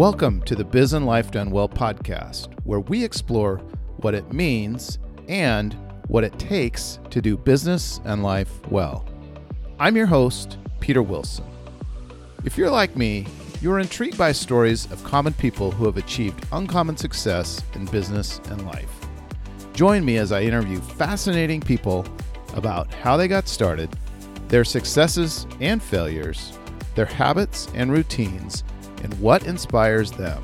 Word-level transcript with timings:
Welcome 0.00 0.40
to 0.44 0.56
the 0.56 0.64
Biz 0.64 0.94
and 0.94 1.04
Life 1.04 1.30
Done 1.30 1.50
Well 1.50 1.68
podcast, 1.68 2.58
where 2.64 2.80
we 2.80 3.04
explore 3.04 3.58
what 3.98 4.14
it 4.14 4.32
means 4.32 4.98
and 5.28 5.76
what 6.06 6.24
it 6.24 6.38
takes 6.38 6.98
to 7.10 7.20
do 7.20 7.36
business 7.36 8.00
and 8.06 8.22
life 8.22 8.66
well. 8.70 9.04
I'm 9.78 9.98
your 9.98 10.06
host, 10.06 10.56
Peter 10.80 11.02
Wilson. 11.02 11.44
If 12.46 12.56
you're 12.56 12.70
like 12.70 12.96
me, 12.96 13.26
you 13.60 13.70
are 13.72 13.78
intrigued 13.78 14.16
by 14.16 14.32
stories 14.32 14.90
of 14.90 15.04
common 15.04 15.34
people 15.34 15.70
who 15.70 15.84
have 15.84 15.98
achieved 15.98 16.46
uncommon 16.50 16.96
success 16.96 17.62
in 17.74 17.84
business 17.84 18.40
and 18.46 18.64
life. 18.64 19.06
Join 19.74 20.02
me 20.02 20.16
as 20.16 20.32
I 20.32 20.40
interview 20.44 20.80
fascinating 20.80 21.60
people 21.60 22.06
about 22.54 22.90
how 22.94 23.18
they 23.18 23.28
got 23.28 23.48
started, 23.48 23.94
their 24.48 24.64
successes 24.64 25.46
and 25.60 25.82
failures, 25.82 26.58
their 26.94 27.04
habits 27.04 27.68
and 27.74 27.92
routines, 27.92 28.64
and 29.02 29.12
what 29.20 29.46
inspires 29.46 30.10
them. 30.12 30.42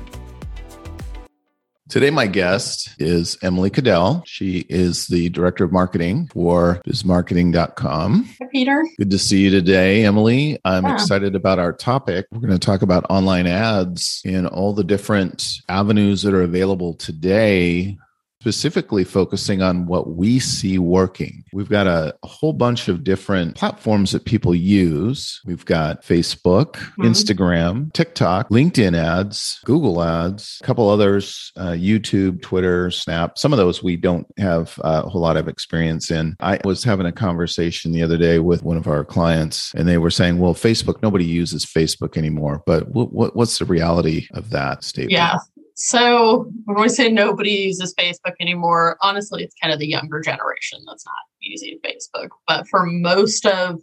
Today, 1.89 2.09
my 2.09 2.27
guest 2.27 2.89
is 2.99 3.37
Emily 3.41 3.69
Caddell. 3.69 4.21
She 4.25 4.65
is 4.67 5.07
the 5.07 5.29
director 5.29 5.63
of 5.63 5.71
marketing 5.71 6.27
for 6.33 6.81
bizmarketing.com. 6.85 8.25
Hi, 8.41 8.47
Peter. 8.51 8.85
Good 8.97 9.11
to 9.11 9.17
see 9.17 9.43
you 9.43 9.49
today, 9.49 10.03
Emily. 10.03 10.59
I'm 10.65 10.83
yeah. 10.83 10.95
excited 10.95 11.33
about 11.33 11.59
our 11.59 11.71
topic. 11.71 12.25
We're 12.29 12.41
going 12.41 12.51
to 12.51 12.59
talk 12.59 12.81
about 12.81 13.05
online 13.09 13.47
ads 13.47 14.21
and 14.25 14.47
all 14.47 14.73
the 14.73 14.83
different 14.83 15.61
avenues 15.69 16.23
that 16.23 16.33
are 16.33 16.41
available 16.41 16.93
today 16.93 17.97
specifically 18.39 19.03
focusing 19.03 19.61
on 19.61 19.87
what 19.87 20.15
we 20.15 20.39
see 20.39 20.77
working. 20.77 21.43
We've 21.51 21.69
got 21.69 21.87
a, 21.87 22.15
a, 22.23 22.27
whole 22.27 22.53
bunch 22.53 22.87
of 22.87 23.03
different 23.03 23.55
platforms 23.55 24.11
that 24.11 24.25
people 24.25 24.53
use. 24.53 25.41
We've 25.45 25.65
got 25.65 26.03
Facebook, 26.03 26.73
mm-hmm. 26.73 27.03
Instagram, 27.03 27.91
TikTok, 27.93 28.49
LinkedIn 28.49 28.95
ads, 28.95 29.59
Google 29.65 30.03
ads, 30.03 30.59
a 30.61 30.65
couple 30.65 30.87
others, 30.87 31.51
uh, 31.55 31.71
YouTube, 31.71 32.41
Twitter, 32.41 32.91
Snap. 32.91 33.37
Some 33.39 33.53
of 33.53 33.57
those 33.57 33.81
we 33.81 33.97
don't 33.97 34.27
have 34.37 34.79
uh, 34.83 35.01
a 35.05 35.09
whole 35.09 35.21
lot 35.21 35.37
of 35.37 35.47
experience 35.47 36.11
in. 36.11 36.35
I 36.39 36.59
was 36.63 36.83
having 36.83 37.07
a 37.07 37.11
conversation 37.11 37.91
the 37.91 38.03
other 38.03 38.17
day 38.17 38.37
with 38.37 38.61
one 38.61 38.77
of 38.77 38.87
our 38.87 39.03
clients, 39.03 39.73
and 39.73 39.87
they 39.87 39.97
were 39.97 40.11
saying, 40.11 40.37
well, 40.37 40.53
Facebook, 40.53 41.01
nobody 41.01 41.25
uses 41.25 41.65
Facebook 41.65 42.17
anymore. 42.17 42.61
But 42.67 42.87
w- 42.87 43.09
w- 43.09 43.31
what's 43.33 43.57
the 43.57 43.65
reality 43.65 44.27
of 44.33 44.51
that 44.51 44.83
statement? 44.83 45.13
Yeah. 45.13 45.37
So 45.79 46.51
when 46.65 46.81
we 46.81 46.89
say 46.89 47.07
nobody 47.07 47.51
uses 47.51 47.93
Facebook 47.93 48.33
anymore, 48.41 48.97
honestly, 49.03 49.43
it's 49.43 49.53
kind 49.61 49.71
of 49.71 49.79
the 49.79 49.85
younger 49.85 50.19
generation 50.21 50.79
that's 50.87 51.05
not 51.05 51.13
using 51.39 51.77
Facebook. 51.85 52.29
But 52.47 52.67
for 52.67 52.87
most 52.87 53.45
of 53.45 53.79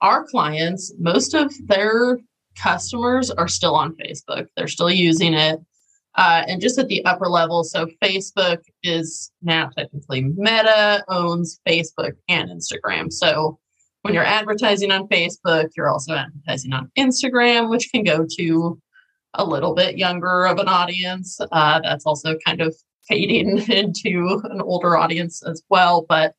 our 0.00 0.24
clients, 0.24 0.94
most 0.98 1.34
of 1.34 1.52
their 1.66 2.20
customers 2.56 3.30
are 3.30 3.48
still 3.48 3.74
on 3.74 3.94
Facebook. 3.96 4.46
They're 4.56 4.66
still 4.66 4.90
using 4.90 5.34
it. 5.34 5.60
Uh, 6.14 6.44
and 6.48 6.62
just 6.62 6.78
at 6.78 6.88
the 6.88 7.04
upper 7.04 7.28
level, 7.28 7.64
so 7.64 7.86
Facebook 8.02 8.60
is 8.82 9.30
now 9.42 9.68
technically 9.76 10.22
Meta 10.38 11.04
owns 11.08 11.60
Facebook 11.68 12.12
and 12.30 12.48
Instagram. 12.48 13.12
So 13.12 13.58
when 14.00 14.14
you're 14.14 14.24
advertising 14.24 14.90
on 14.90 15.06
Facebook, 15.08 15.68
you're 15.76 15.90
also 15.90 16.14
advertising 16.14 16.72
on 16.72 16.90
Instagram, 16.98 17.68
which 17.68 17.90
can 17.92 18.04
go 18.04 18.26
to 18.38 18.80
a 19.36 19.44
little 19.44 19.74
bit 19.74 19.96
younger 19.96 20.46
of 20.46 20.58
an 20.58 20.68
audience. 20.68 21.38
Uh, 21.52 21.80
that's 21.80 22.06
also 22.06 22.36
kind 22.44 22.60
of 22.60 22.74
fading 23.08 23.58
into 23.70 24.40
an 24.50 24.60
older 24.60 24.96
audience 24.96 25.42
as 25.42 25.62
well. 25.70 26.04
But 26.08 26.34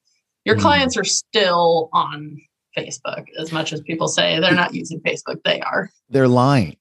your 0.45 0.55
mm. 0.55 0.61
clients 0.61 0.97
are 0.97 1.03
still 1.03 1.89
on 1.93 2.37
Facebook 2.77 3.25
as 3.39 3.51
much 3.51 3.73
as 3.73 3.81
people 3.81 4.07
say 4.07 4.39
they're 4.39 4.53
not 4.53 4.73
using 4.73 4.99
Facebook. 5.01 5.43
They 5.43 5.61
are. 5.61 5.89
They're 6.09 6.27
lying. 6.27 6.77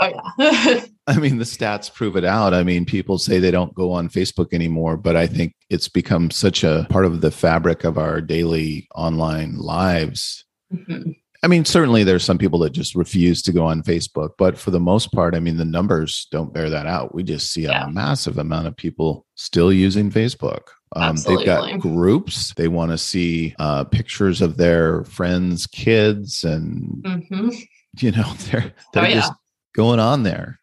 Oh, 0.00 0.12
yeah. 0.38 0.84
I 1.06 1.18
mean, 1.18 1.38
the 1.38 1.44
stats 1.44 1.92
prove 1.92 2.16
it 2.16 2.24
out. 2.24 2.54
I 2.54 2.62
mean, 2.62 2.84
people 2.84 3.18
say 3.18 3.38
they 3.38 3.50
don't 3.50 3.74
go 3.74 3.92
on 3.92 4.08
Facebook 4.08 4.52
anymore, 4.52 4.96
but 4.96 5.16
I 5.16 5.26
think 5.26 5.54
it's 5.70 5.88
become 5.88 6.30
such 6.30 6.62
a 6.62 6.86
part 6.90 7.04
of 7.04 7.20
the 7.20 7.30
fabric 7.30 7.82
of 7.82 7.98
our 7.98 8.20
daily 8.20 8.86
online 8.94 9.56
lives. 9.56 10.44
Mm-hmm. 10.72 11.12
I 11.42 11.46
mean, 11.46 11.64
certainly 11.64 12.02
there's 12.02 12.24
some 12.24 12.38
people 12.38 12.58
that 12.60 12.70
just 12.70 12.96
refuse 12.96 13.42
to 13.42 13.52
go 13.52 13.64
on 13.64 13.82
Facebook, 13.82 14.30
but 14.38 14.58
for 14.58 14.72
the 14.72 14.80
most 14.80 15.12
part, 15.12 15.36
I 15.36 15.40
mean, 15.40 15.56
the 15.56 15.64
numbers 15.64 16.26
don't 16.32 16.52
bear 16.52 16.68
that 16.68 16.86
out. 16.86 17.14
We 17.14 17.22
just 17.22 17.52
see 17.52 17.62
yeah. 17.62 17.84
a 17.84 17.90
massive 17.90 18.38
amount 18.38 18.66
of 18.66 18.76
people 18.76 19.24
still 19.36 19.72
using 19.72 20.10
Facebook. 20.10 20.62
Um, 20.96 21.16
they've 21.16 21.44
got 21.44 21.78
groups. 21.78 22.54
They 22.54 22.66
want 22.66 22.90
to 22.90 22.98
see 22.98 23.54
uh, 23.58 23.84
pictures 23.84 24.40
of 24.40 24.56
their 24.56 25.04
friends' 25.04 25.66
kids, 25.66 26.44
and 26.44 27.04
mm-hmm. 27.04 27.50
you 27.98 28.10
know, 28.10 28.32
they're 28.50 28.72
they're 28.92 29.06
oh, 29.06 29.10
just 29.10 29.32
going 29.74 30.00
on 30.00 30.22
there. 30.22 30.58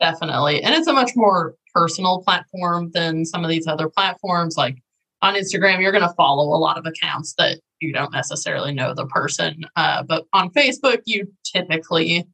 Definitely, 0.00 0.62
and 0.62 0.74
it's 0.74 0.88
a 0.88 0.92
much 0.92 1.12
more 1.16 1.54
personal 1.74 2.22
platform 2.22 2.90
than 2.92 3.24
some 3.24 3.44
of 3.44 3.50
these 3.50 3.66
other 3.66 3.88
platforms. 3.88 4.56
Like 4.56 4.76
on 5.22 5.34
Instagram, 5.34 5.80
you're 5.80 5.92
going 5.92 6.06
to 6.06 6.14
follow 6.14 6.54
a 6.54 6.58
lot 6.58 6.76
of 6.76 6.86
accounts 6.86 7.34
that 7.38 7.58
you 7.82 7.92
don't 7.92 8.12
necessarily 8.12 8.72
know 8.72 8.94
the 8.94 9.06
person. 9.06 9.64
Uh, 9.76 10.02
but 10.02 10.24
on 10.32 10.50
Facebook, 10.50 11.02
you 11.04 11.30
typically 11.44 12.24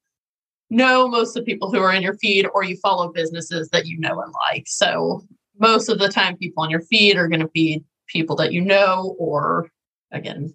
know 0.70 1.08
most 1.08 1.36
of 1.36 1.44
the 1.44 1.50
people 1.50 1.72
who 1.72 1.80
are 1.80 1.92
in 1.92 2.02
your 2.02 2.14
feed, 2.14 2.46
or 2.54 2.62
you 2.62 2.76
follow 2.76 3.12
businesses 3.12 3.68
that 3.70 3.86
you 3.86 3.98
know 3.98 4.20
and 4.20 4.32
like. 4.52 4.64
So 4.66 5.22
most 5.58 5.88
of 5.88 5.98
the 5.98 6.08
time, 6.08 6.36
people 6.36 6.62
on 6.62 6.70
your 6.70 6.82
feed 6.82 7.16
are 7.16 7.28
going 7.28 7.40
to 7.40 7.48
be 7.48 7.82
people 8.06 8.36
that 8.36 8.52
you 8.52 8.60
know, 8.60 9.16
or 9.18 9.70
again, 10.12 10.52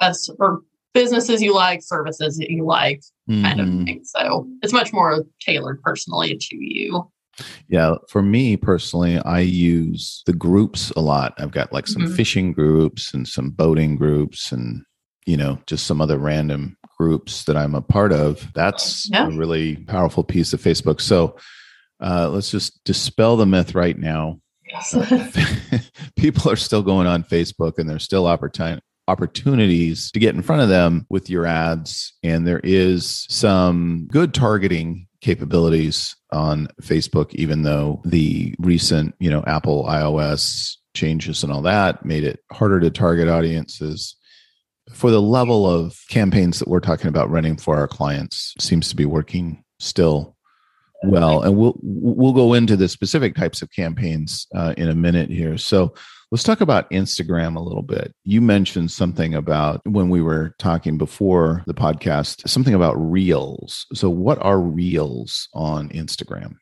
us 0.00 0.28
or 0.38 0.60
businesses 0.92 1.42
you 1.42 1.54
like, 1.54 1.82
services 1.82 2.38
that 2.38 2.50
you 2.50 2.64
like, 2.64 3.00
mm-hmm. 3.28 3.42
kind 3.42 3.60
of 3.60 3.66
mm-hmm. 3.66 3.84
thing. 3.84 4.04
So 4.04 4.48
it's 4.62 4.72
much 4.72 4.92
more 4.92 5.24
tailored 5.40 5.82
personally 5.82 6.36
to 6.38 6.56
you. 6.56 7.10
Yeah, 7.68 7.94
for 8.08 8.22
me 8.22 8.56
personally, 8.56 9.18
I 9.18 9.40
use 9.40 10.22
the 10.26 10.32
groups 10.32 10.90
a 10.90 11.00
lot. 11.00 11.34
I've 11.38 11.50
got 11.50 11.72
like 11.72 11.86
some 11.86 12.02
mm-hmm. 12.02 12.14
fishing 12.14 12.52
groups 12.52 13.12
and 13.12 13.26
some 13.26 13.50
boating 13.50 13.96
groups 13.96 14.52
and 14.52 14.84
you 15.26 15.36
know, 15.36 15.58
just 15.66 15.86
some 15.86 16.00
other 16.00 16.18
random 16.18 16.76
groups 16.98 17.44
that 17.44 17.56
I'm 17.56 17.74
a 17.74 17.80
part 17.80 18.12
of. 18.12 18.46
That's 18.54 19.08
yeah. 19.10 19.26
a 19.26 19.30
really 19.30 19.76
powerful 19.76 20.22
piece 20.22 20.52
of 20.52 20.60
Facebook. 20.60 21.00
So, 21.00 21.36
uh, 22.00 22.28
let's 22.28 22.50
just 22.50 22.82
dispel 22.84 23.36
the 23.36 23.46
myth 23.46 23.74
right 23.74 23.98
now. 23.98 24.40
Yes. 24.68 25.90
People 26.16 26.50
are 26.50 26.56
still 26.56 26.82
going 26.82 27.06
on 27.06 27.22
Facebook 27.22 27.78
and 27.78 27.88
there's 27.88 28.04
still 28.04 28.26
opportunities 28.26 30.10
to 30.10 30.18
get 30.18 30.34
in 30.34 30.42
front 30.42 30.62
of 30.62 30.68
them 30.68 31.06
with 31.10 31.30
your 31.30 31.46
ads 31.46 32.14
and 32.22 32.46
there 32.46 32.60
is 32.64 33.26
some 33.28 34.06
good 34.10 34.34
targeting 34.34 35.06
capabilities 35.24 36.14
on 36.32 36.68
Facebook, 36.82 37.34
even 37.34 37.62
though 37.62 38.02
the 38.04 38.54
recent, 38.58 39.14
you 39.18 39.30
know, 39.30 39.42
Apple 39.46 39.84
iOS 39.84 40.76
changes 40.94 41.42
and 41.42 41.50
all 41.50 41.62
that 41.62 42.04
made 42.04 42.24
it 42.24 42.40
harder 42.52 42.78
to 42.78 42.90
target 42.90 43.26
audiences. 43.26 44.16
For 44.92 45.10
the 45.10 45.22
level 45.22 45.66
of 45.66 45.98
campaigns 46.10 46.58
that 46.58 46.68
we're 46.68 46.78
talking 46.78 47.08
about 47.08 47.30
running 47.30 47.56
for 47.56 47.78
our 47.78 47.88
clients, 47.88 48.54
seems 48.60 48.90
to 48.90 48.96
be 48.96 49.06
working 49.06 49.64
still 49.80 50.36
well. 51.02 51.42
And 51.42 51.56
we'll 51.56 51.78
we'll 51.82 52.34
go 52.34 52.52
into 52.52 52.76
the 52.76 52.88
specific 52.88 53.34
types 53.34 53.62
of 53.62 53.72
campaigns 53.72 54.46
uh, 54.54 54.74
in 54.76 54.90
a 54.90 54.94
minute 54.94 55.30
here. 55.30 55.56
So 55.56 55.94
Let's 56.34 56.42
talk 56.42 56.60
about 56.60 56.90
Instagram 56.90 57.54
a 57.54 57.60
little 57.60 57.84
bit. 57.84 58.12
You 58.24 58.40
mentioned 58.40 58.90
something 58.90 59.36
about 59.36 59.80
when 59.86 60.08
we 60.08 60.20
were 60.20 60.52
talking 60.58 60.98
before 60.98 61.62
the 61.68 61.74
podcast, 61.74 62.48
something 62.48 62.74
about 62.74 62.94
reels. 62.94 63.86
So, 63.94 64.10
what 64.10 64.44
are 64.44 64.58
reels 64.58 65.48
on 65.54 65.90
Instagram? 65.90 66.56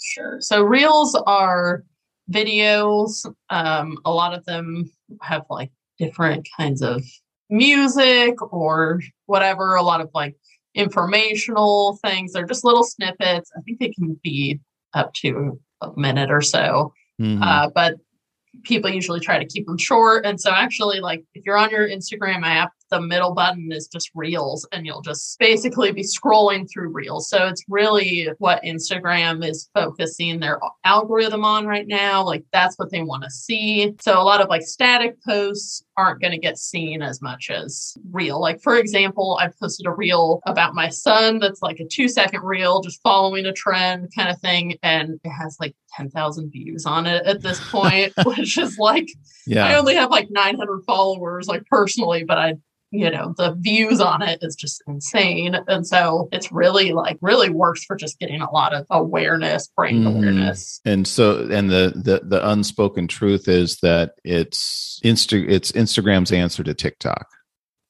Sure. 0.00 0.36
So, 0.40 0.62
reels 0.62 1.20
are 1.26 1.82
videos. 2.30 3.26
Um, 3.50 3.98
a 4.04 4.12
lot 4.12 4.34
of 4.34 4.44
them 4.44 4.88
have 5.20 5.42
like 5.50 5.72
different 5.98 6.46
kinds 6.56 6.80
of 6.80 7.02
music 7.50 8.40
or 8.52 9.00
whatever, 9.26 9.74
a 9.74 9.82
lot 9.82 10.00
of 10.00 10.10
like 10.14 10.36
informational 10.76 11.98
things. 12.04 12.34
They're 12.34 12.46
just 12.46 12.62
little 12.62 12.84
snippets. 12.84 13.50
I 13.56 13.62
think 13.62 13.80
they 13.80 13.90
can 13.90 14.20
be 14.22 14.60
up 14.94 15.12
to 15.14 15.58
a 15.80 15.90
minute 15.96 16.30
or 16.30 16.40
so. 16.40 16.92
Mm-hmm. 17.20 17.42
Uh, 17.42 17.70
but 17.74 17.96
people 18.64 18.90
usually 18.90 19.20
try 19.20 19.38
to 19.38 19.46
keep 19.46 19.66
them 19.66 19.78
short. 19.78 20.26
And 20.26 20.40
so, 20.40 20.50
actually, 20.50 21.00
like 21.00 21.24
if 21.34 21.44
you're 21.44 21.58
on 21.58 21.70
your 21.70 21.88
Instagram 21.88 22.44
app, 22.44 22.72
the 22.90 23.00
middle 23.00 23.34
button 23.34 23.70
is 23.72 23.88
just 23.88 24.10
reels 24.14 24.66
and 24.72 24.86
you'll 24.86 25.02
just 25.02 25.38
basically 25.38 25.92
be 25.92 26.02
scrolling 26.02 26.68
through 26.70 26.88
reels. 26.88 27.28
So 27.28 27.46
it's 27.46 27.64
really 27.68 28.28
what 28.38 28.62
Instagram 28.62 29.46
is 29.48 29.68
focusing 29.74 30.40
their 30.40 30.60
algorithm 30.84 31.44
on 31.44 31.66
right 31.66 31.86
now. 31.86 32.24
Like 32.24 32.44
that's 32.52 32.78
what 32.78 32.90
they 32.90 33.02
want 33.02 33.24
to 33.24 33.30
see. 33.30 33.94
So 34.00 34.20
a 34.20 34.22
lot 34.22 34.40
of 34.40 34.48
like 34.48 34.62
static 34.62 35.16
posts 35.22 35.82
aren't 35.96 36.20
going 36.20 36.32
to 36.32 36.38
get 36.38 36.58
seen 36.58 37.02
as 37.02 37.20
much 37.20 37.50
as 37.50 37.96
real. 38.12 38.40
Like 38.40 38.62
for 38.62 38.76
example, 38.76 39.38
I 39.40 39.50
posted 39.60 39.86
a 39.86 39.92
reel 39.92 40.40
about 40.46 40.74
my 40.74 40.88
son 40.88 41.38
that's 41.38 41.62
like 41.62 41.80
a 41.80 41.86
2 41.86 42.08
second 42.08 42.42
reel 42.42 42.80
just 42.80 43.02
following 43.02 43.46
a 43.46 43.52
trend 43.52 44.08
kind 44.16 44.28
of 44.30 44.40
thing 44.40 44.78
and 44.82 45.18
it 45.24 45.30
has 45.30 45.56
like 45.60 45.74
10,000 45.96 46.50
views 46.50 46.86
on 46.86 47.06
it 47.06 47.26
at 47.26 47.42
this 47.42 47.60
point, 47.70 48.12
which 48.24 48.58
is 48.58 48.78
like 48.78 49.08
yeah. 49.46 49.66
I 49.66 49.76
only 49.76 49.94
have 49.94 50.10
like 50.10 50.30
900 50.30 50.84
followers 50.84 51.48
like 51.48 51.64
personally, 51.66 52.24
but 52.24 52.38
I 52.38 52.54
you 52.90 53.10
know 53.10 53.34
the 53.36 53.54
views 53.58 54.00
on 54.00 54.22
it 54.22 54.38
is 54.42 54.54
just 54.54 54.82
insane 54.86 55.54
and 55.66 55.86
so 55.86 56.28
it's 56.32 56.50
really 56.50 56.92
like 56.92 57.18
really 57.20 57.50
works 57.50 57.84
for 57.84 57.96
just 57.96 58.18
getting 58.18 58.40
a 58.40 58.50
lot 58.50 58.72
of 58.72 58.86
awareness 58.90 59.68
brand 59.76 60.04
mm. 60.04 60.16
awareness 60.16 60.80
and 60.84 61.06
so 61.06 61.46
and 61.50 61.70
the, 61.70 61.92
the 61.94 62.20
the 62.24 62.48
unspoken 62.48 63.06
truth 63.06 63.46
is 63.46 63.78
that 63.80 64.12
it's 64.24 65.00
insta 65.04 65.46
it's 65.48 65.72
instagram's 65.72 66.32
answer 66.32 66.62
to 66.62 66.72
tiktok 66.72 67.26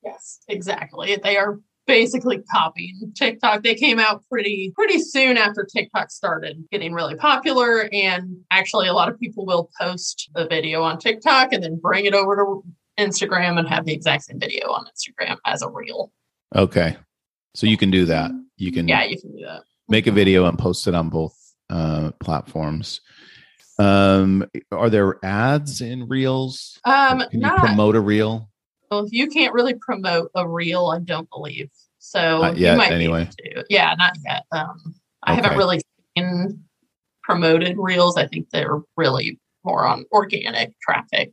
yes 0.02 0.40
exactly 0.48 1.16
they 1.22 1.36
are 1.36 1.58
basically 1.88 2.42
copying 2.52 3.12
TikTok. 3.16 3.62
They 3.62 3.74
came 3.74 3.98
out 3.98 4.22
pretty 4.30 4.72
pretty 4.76 5.00
soon 5.00 5.36
after 5.36 5.64
TikTok 5.64 6.10
started 6.10 6.62
getting 6.70 6.92
really 6.92 7.16
popular 7.16 7.88
and 7.92 8.36
actually 8.50 8.86
a 8.88 8.92
lot 8.92 9.08
of 9.08 9.18
people 9.18 9.46
will 9.46 9.70
post 9.80 10.30
a 10.36 10.46
video 10.46 10.82
on 10.82 10.98
TikTok 10.98 11.52
and 11.52 11.64
then 11.64 11.80
bring 11.80 12.04
it 12.04 12.14
over 12.14 12.36
to 12.36 12.62
Instagram 12.98 13.58
and 13.58 13.68
have 13.68 13.84
the 13.84 13.92
exact 13.92 14.24
same 14.24 14.38
video 14.38 14.68
on 14.68 14.86
Instagram 14.86 15.36
as 15.46 15.62
a 15.62 15.68
reel. 15.68 16.12
Okay. 16.54 16.96
So 17.54 17.66
you 17.66 17.76
can 17.76 17.90
do 17.90 18.04
that. 18.06 18.30
You 18.56 18.72
can 18.72 18.88
Yeah, 18.88 19.04
you 19.04 19.20
can 19.20 19.36
do 19.36 19.44
that. 19.44 19.62
Make 19.88 20.06
a 20.06 20.12
video 20.12 20.46
and 20.46 20.58
post 20.58 20.86
it 20.86 20.94
on 20.94 21.08
both 21.08 21.36
uh, 21.70 22.10
platforms. 22.20 23.00
Um, 23.78 24.44
are 24.72 24.90
there 24.90 25.24
ads 25.24 25.80
in 25.80 26.08
reels? 26.08 26.78
Um, 26.84 27.22
can 27.30 27.40
you 27.40 27.50
promote 27.56 27.94
a 27.94 28.00
reel? 28.00 28.50
Well, 28.90 29.06
you 29.10 29.28
can't 29.28 29.54
really 29.54 29.74
promote 29.74 30.30
a 30.34 30.48
reel, 30.48 30.86
I 30.86 30.98
don't 30.98 31.28
believe. 31.30 31.70
So 31.98 32.40
not 32.40 32.56
yet, 32.56 32.72
you 32.72 32.78
might 32.78 32.92
anyway. 32.92 33.28
Yeah, 33.68 33.94
not 33.98 34.16
yet. 34.24 34.44
Um, 34.52 34.94
I 35.22 35.32
okay. 35.32 35.42
haven't 35.42 35.58
really 35.58 35.80
seen 36.16 36.64
promoted 37.22 37.76
reels. 37.78 38.16
I 38.16 38.26
think 38.26 38.50
they're 38.50 38.80
really 38.96 39.38
more 39.64 39.86
on 39.86 40.04
organic 40.12 40.72
traffic. 40.80 41.32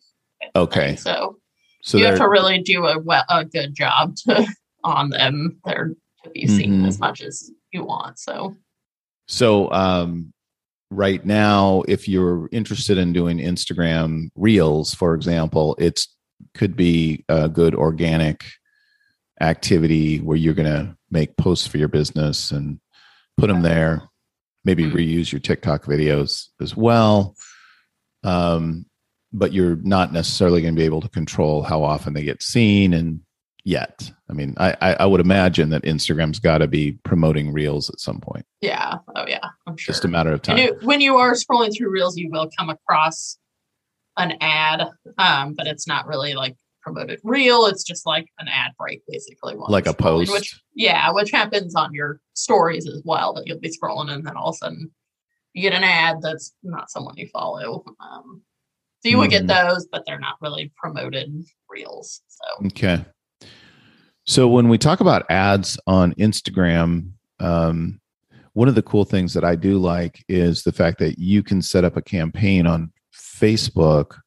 Okay. 0.56 0.96
So 0.98 1.38
so 1.86 2.00
you 2.00 2.06
have 2.06 2.18
to 2.18 2.28
really 2.28 2.60
do 2.62 2.86
a 2.88 2.98
well, 2.98 3.24
a 3.30 3.46
good 3.46 3.76
job 3.76 4.16
to, 4.16 4.48
on 4.84 5.12
them. 5.12 5.60
They're 5.66 5.92
to 6.24 6.30
be 6.32 6.48
seen 6.48 6.74
mm-hmm. 6.74 6.86
as 6.86 7.00
much 7.00 7.22
as 7.22 7.52
you 7.72 7.84
want. 7.84 8.18
So, 8.18 8.56
so 9.28 9.72
um, 9.72 10.34
right 10.90 11.24
now, 11.24 11.84
if 11.88 12.08
you're 12.08 12.50
interested 12.52 12.98
in 12.98 13.14
doing 13.14 13.38
Instagram 13.38 14.30
Reels, 14.36 14.96
for 14.96 15.14
example, 15.14 15.76
it's 15.78 16.08
could 16.56 16.76
be 16.76 17.24
a 17.30 17.48
good 17.48 17.76
organic 17.76 18.46
activity 19.40 20.20
where 20.20 20.38
you're 20.38 20.54
going 20.56 20.72
to 20.72 20.98
make 21.12 21.38
posts 21.38 21.68
for 21.68 21.78
your 21.78 21.88
business 21.88 22.52
and 22.52 22.80
put 23.38 23.48
them 23.48 23.62
there. 23.62 24.02
Maybe 24.64 24.86
mm-hmm. 24.86 24.98
reuse 24.98 25.32
your 25.32 25.40
TikTok 25.40 25.86
videos 25.86 26.48
as 26.60 26.76
well. 26.76 27.36
Um, 28.24 28.88
but 29.38 29.54
you're 29.54 29.76
not 29.78 30.14
necessarily 30.14 30.62
going 30.62 30.76
to 30.76 30.80
be 30.80 30.86
able 30.86 31.02
to 31.02 31.10
control 31.10 31.62
how 31.62 31.84
often 31.84 32.14
they 32.14 32.24
get 32.24 32.42
seen 32.42 32.94
and 32.94 33.22
yet. 33.64 34.12
I 34.30 34.34
mean, 34.34 34.56
I, 34.58 34.96
I 35.00 35.06
would 35.06 35.20
imagine 35.20 35.70
that 35.70 35.84
Instagram's 35.84 36.40
got 36.40 36.60
to 36.60 36.68
be 36.68 36.94
promoting 37.04 37.52
reels 37.52 37.90
at 37.90 38.00
some 38.00 38.20
point. 38.22 38.46
Yeah. 38.62 39.00
Oh, 39.16 39.26
yeah. 39.28 39.50
I'm 39.68 39.76
sure. 39.76 39.94
Just 39.94 40.06
a 40.06 40.08
matter 40.08 40.32
of 40.32 40.42
time. 40.42 40.58
You, 40.58 40.78
when 40.82 41.02
you 41.02 41.18
are 41.18 41.34
scrolling 41.34 41.76
through 41.76 41.90
reels, 41.90 42.18
you 42.18 42.30
will 42.32 42.50
come 42.58 42.70
across 42.70 43.38
an 44.18 44.36
ad, 44.40 44.88
um, 45.18 45.54
but 45.54 45.68
it's 45.68 45.88
not 45.88 46.08
really 46.08 46.34
like 46.34 46.56
promoted 46.82 47.20
reel. 47.24 47.66
It's 47.66 47.84
just 47.84 48.06
like 48.06 48.28
an 48.40 48.48
ad 48.48 48.72
break, 48.80 49.02
basically. 49.08 49.56
Like 49.56 49.88
a 49.88 49.94
post. 49.94 50.32
Which, 50.32 50.60
yeah, 50.76 51.12
which 51.12 51.32
happens 51.32 51.76
on 51.76 51.94
your 51.94 52.20
stories 52.34 52.88
as 52.88 53.02
well. 53.04 53.34
That 53.34 53.48
you'll 53.48 53.60
be 53.60 53.76
scrolling 53.76 54.12
and 54.12 54.26
then 54.26 54.38
all 54.38 54.50
of 54.50 54.56
a 54.56 54.58
sudden 54.58 54.92
you 55.54 55.62
get 55.62 55.74
an 55.74 55.84
ad 55.84 56.18
that's 56.22 56.54
not 56.64 56.92
someone 56.92 57.18
you 57.18 57.28
follow. 57.30 57.84
Um, 58.00 58.42
so 59.06 59.10
you 59.10 59.18
would 59.20 59.30
get 59.30 59.46
mm-hmm. 59.46 59.70
those, 59.70 59.86
but 59.86 60.04
they're 60.06 60.20
not 60.20 60.38
really 60.42 60.72
promoted 60.76 61.44
reels. 61.70 62.22
So 62.28 62.66
okay. 62.68 63.06
So 64.26 64.48
when 64.48 64.68
we 64.68 64.80
talk 64.80 65.00
about 65.00 65.30
ads 65.30 65.78
on 65.86 66.14
Instagram, 66.16 67.12
um, 67.40 68.02
one 68.54 68.68
of 68.68 68.74
the 68.74 68.82
cool 68.82 69.06
things 69.06 69.34
that 69.36 69.44
I 69.44 69.56
do 69.56 69.78
like 69.78 70.24
is 70.28 70.64
the 70.64 70.72
fact 70.72 70.98
that 71.00 71.20
you 71.20 71.44
can 71.44 71.62
set 71.62 71.84
up 71.84 71.98
a 71.98 72.02
campaign 72.02 72.66
on 72.66 72.92
Facebook 73.14 74.18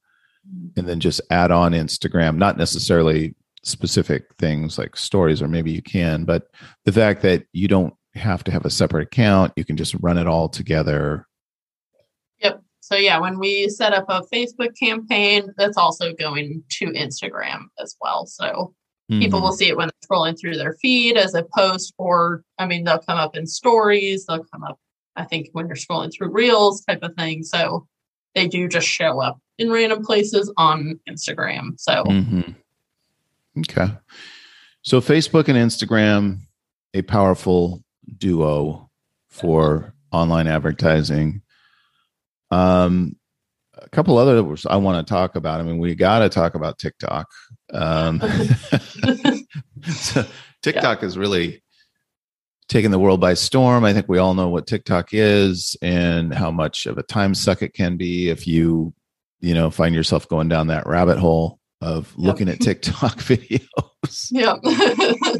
and 0.77 0.87
then 0.87 1.01
just 1.01 1.19
add 1.29 1.51
on 1.51 1.73
Instagram, 1.73 2.37
not 2.37 2.57
necessarily 2.57 3.35
specific 3.63 4.33
things 4.37 4.77
like 4.77 4.95
stories, 4.95 5.41
or 5.41 5.49
maybe 5.49 5.71
you 5.71 5.81
can, 5.81 6.23
but 6.23 6.43
the 6.85 6.93
fact 6.93 7.21
that 7.23 7.43
you 7.51 7.67
don't 7.67 7.93
have 8.15 8.45
to 8.45 8.51
have 8.51 8.65
a 8.65 8.69
separate 8.69 9.03
account, 9.03 9.51
you 9.57 9.65
can 9.65 9.75
just 9.75 9.95
run 9.99 10.17
it 10.17 10.27
all 10.27 10.47
together 10.47 11.27
so 12.89 12.95
yeah, 12.95 13.19
when 13.19 13.37
we 13.37 13.69
set 13.69 13.93
up 13.93 14.05
a 14.09 14.23
Facebook 14.33 14.75
campaign, 14.75 15.53
that's 15.57 15.77
also 15.77 16.11
going 16.11 16.63
to 16.69 16.85
Instagram 16.87 17.65
as 17.79 17.95
well. 18.01 18.25
So 18.25 18.73
mm-hmm. 19.11 19.19
people 19.19 19.41
will 19.41 19.51
see 19.51 19.67
it 19.67 19.77
when 19.77 19.89
they're 19.89 20.09
scrolling 20.09 20.39
through 20.39 20.57
their 20.57 20.73
feed 20.73 21.15
as 21.15 21.35
a 21.35 21.45
post, 21.55 21.93
or 21.99 22.43
I 22.57 22.65
mean, 22.65 22.85
they'll 22.85 22.97
come 22.97 23.19
up 23.19 23.37
in 23.37 23.45
stories, 23.45 24.25
they'll 24.25 24.43
come 24.43 24.63
up, 24.63 24.79
I 25.15 25.25
think, 25.25 25.49
when 25.51 25.67
you're 25.67 25.75
scrolling 25.75 26.11
through 26.11 26.31
reels 26.31 26.83
type 26.83 27.03
of 27.03 27.13
thing. 27.13 27.43
So 27.43 27.85
they 28.33 28.47
do 28.47 28.67
just 28.67 28.87
show 28.87 29.21
up 29.21 29.39
in 29.59 29.69
random 29.69 30.03
places 30.03 30.51
on 30.57 30.99
Instagram. 31.07 31.79
So 31.79 32.03
mm-hmm. 32.05 32.53
okay. 33.59 33.93
So 34.81 34.99
Facebook 34.99 35.47
and 35.47 35.59
Instagram, 35.59 36.39
a 36.95 37.03
powerful 37.03 37.83
duo 38.17 38.89
for 39.27 39.93
online 40.11 40.47
advertising. 40.47 41.43
Um, 42.51 43.15
a 43.81 43.89
couple 43.89 44.17
other 44.17 44.55
I 44.67 44.77
want 44.77 45.05
to 45.05 45.09
talk 45.09 45.35
about. 45.35 45.59
I 45.59 45.63
mean, 45.63 45.79
we 45.79 45.95
got 45.95 46.19
to 46.19 46.29
talk 46.29 46.55
about 46.55 46.77
TikTok. 46.77 47.27
Um, 47.73 48.19
so 49.89 50.25
TikTok 50.61 51.01
yeah. 51.01 51.07
is 51.07 51.17
really 51.17 51.63
taking 52.67 52.91
the 52.91 52.99
world 52.99 53.19
by 53.19 53.33
storm. 53.33 53.83
I 53.83 53.93
think 53.93 54.07
we 54.07 54.19
all 54.19 54.33
know 54.33 54.49
what 54.49 54.67
TikTok 54.67 55.09
is 55.11 55.75
and 55.81 56.33
how 56.33 56.51
much 56.51 56.85
of 56.85 56.97
a 56.97 57.03
time 57.03 57.33
suck 57.33 57.61
it 57.61 57.73
can 57.73 57.97
be 57.97 58.29
if 58.29 58.47
you, 58.47 58.93
you 59.39 59.53
know, 59.53 59.71
find 59.71 59.95
yourself 59.95 60.27
going 60.27 60.49
down 60.49 60.67
that 60.67 60.85
rabbit 60.85 61.17
hole 61.17 61.59
of 61.81 62.13
looking 62.17 62.47
yep. 62.47 62.57
at 62.57 62.61
TikTok 62.65 63.17
videos. 63.17 64.27
Yeah. 64.31 64.55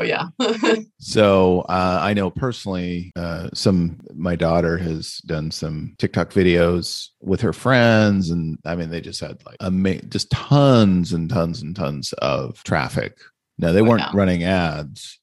Oh 0.00 0.04
yeah. 0.04 0.28
so 0.98 1.60
uh, 1.62 1.98
I 2.00 2.14
know 2.14 2.30
personally, 2.30 3.10
uh, 3.16 3.48
some 3.52 3.98
my 4.14 4.36
daughter 4.36 4.78
has 4.78 5.18
done 5.26 5.50
some 5.50 5.94
TikTok 5.98 6.30
videos 6.30 7.08
with 7.20 7.40
her 7.40 7.52
friends, 7.52 8.30
and 8.30 8.58
I 8.64 8.76
mean 8.76 8.90
they 8.90 9.00
just 9.00 9.20
had 9.20 9.44
like 9.44 9.56
ama- 9.60 10.02
just 10.02 10.30
tons 10.30 11.12
and 11.12 11.28
tons 11.28 11.62
and 11.62 11.74
tons 11.74 12.12
of 12.14 12.62
traffic. 12.62 13.18
Now 13.58 13.72
they 13.72 13.80
oh, 13.80 13.84
weren't 13.84 14.02
yeah. 14.02 14.12
running 14.14 14.44
ads, 14.44 15.18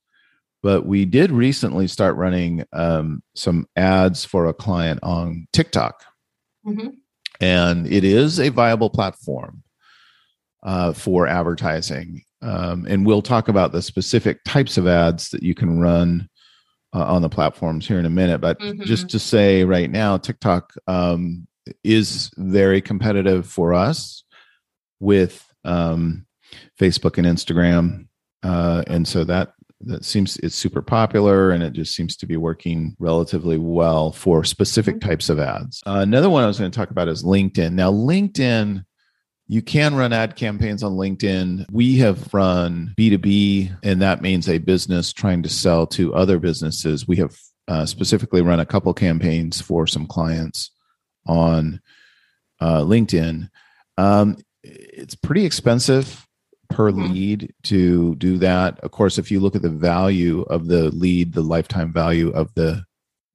but 0.62 0.86
we 0.86 1.06
did 1.06 1.32
recently 1.32 1.88
start 1.88 2.18
running 2.18 2.66
um, 2.74 3.24
some 3.34 3.68
ads 3.78 4.26
for 4.26 4.48
a 4.48 4.54
client 4.54 5.00
on 5.04 5.48
TikTok, 5.54 6.04
mm-hmm. 6.68 6.90
and 7.40 7.88
it 7.88 8.04
is 8.04 8.40
a 8.40 8.50
viable 8.50 8.90
platform. 8.90 9.62
Uh, 10.64 10.92
for 10.92 11.28
advertising 11.28 12.24
um, 12.46 12.86
and 12.88 13.06
we'll 13.06 13.24
talk 13.24 13.48
about 13.48 13.72
the 13.72 13.82
specific 13.82 14.44
types 14.46 14.78
of 14.78 14.88
ads 14.88 15.30
that 15.30 15.42
you 15.42 15.56
can 15.56 15.80
run 15.80 16.30
uh, 16.94 17.04
on 17.04 17.24
the 17.24 17.30
platforms 17.30 17.88
here 17.88 17.98
in 17.98 18.06
a 18.06 18.10
minute. 18.10 18.40
But 18.40 18.60
mm-hmm. 18.60 18.84
just 18.84 19.10
to 19.10 19.20
say 19.20 19.64
right 19.64 19.90
now, 19.90 20.18
TikTok 20.18 20.74
um, 20.88 21.48
is 21.84 22.30
very 22.38 22.82
competitive 22.82 23.48
for 23.48 23.74
us 23.74 24.24
with 25.00 25.44
um, 25.64 26.28
Facebook 26.80 27.18
and 27.18 27.26
Instagram. 27.26 28.08
Uh, 28.44 28.84
and 28.88 29.08
so 29.08 29.24
that 29.24 29.54
that 29.82 30.06
seems 30.06 30.38
it's 30.38 30.56
super 30.56 30.82
popular 30.82 31.52
and 31.52 31.62
it 31.62 31.74
just 31.74 31.94
seems 31.94 32.16
to 32.16 32.26
be 32.26 32.38
working 32.38 32.96
relatively 32.98 33.58
well 33.58 34.12
for 34.12 34.44
specific 34.44 34.96
mm-hmm. 34.98 35.10
types 35.10 35.30
of 35.30 35.40
ads. 35.40 35.82
Uh, 35.86 36.00
another 36.02 36.30
one 36.30 36.44
I 36.44 36.48
was 36.48 36.60
going 36.60 36.72
to 36.72 36.78
talk 36.78 36.92
about 36.92 37.08
is 37.08 37.24
LinkedIn. 37.24 37.74
Now, 37.74 37.92
LinkedIn 37.92 38.86
you 39.48 39.62
can 39.62 39.96
run 39.96 40.14
ad 40.14 40.36
campaigns 40.36 40.84
on 40.84 40.94
LinkedIn. 40.94 41.66
We 41.72 41.98
have 41.98 42.34
run 42.34 42.94
B2B, 42.98 43.78
and 43.84 44.02
that 44.02 44.22
means 44.22 44.50
a 44.50 44.58
business 44.58 45.14
trying 45.14 45.44
to 45.44 45.50
sell 45.50 45.86
to 45.88 46.16
other 46.16 46.40
businesses. 46.40 47.08
We 47.08 47.18
have 47.18 47.36
uh, 47.68 47.86
specifically 47.86 48.42
run 48.42 48.60
a 48.60 48.66
couple 48.66 48.94
campaigns 48.94 49.62
for 49.62 49.86
some 49.86 50.08
clients 50.08 50.72
on 51.28 51.82
uh, 52.60 52.82
LinkedIn. 52.82 53.50
Um, 53.98 54.38
it's 54.64 55.16
pretty 55.16 55.46
expensive 55.46 56.26
per 56.70 56.92
mm-hmm. 56.92 57.12
lead 57.12 57.54
to 57.64 58.16
do 58.16 58.38
that. 58.40 58.80
Of 58.80 58.92
course, 58.92 59.18
if 59.18 59.30
you 59.30 59.40
look 59.40 59.56
at 59.56 59.62
the 59.62 59.70
value 59.70 60.42
of 60.44 60.68
the 60.68 60.90
lead, 60.92 61.34
the 61.34 61.44
lifetime 61.44 61.94
value 61.94 62.30
of 62.30 62.54
the 62.56 62.84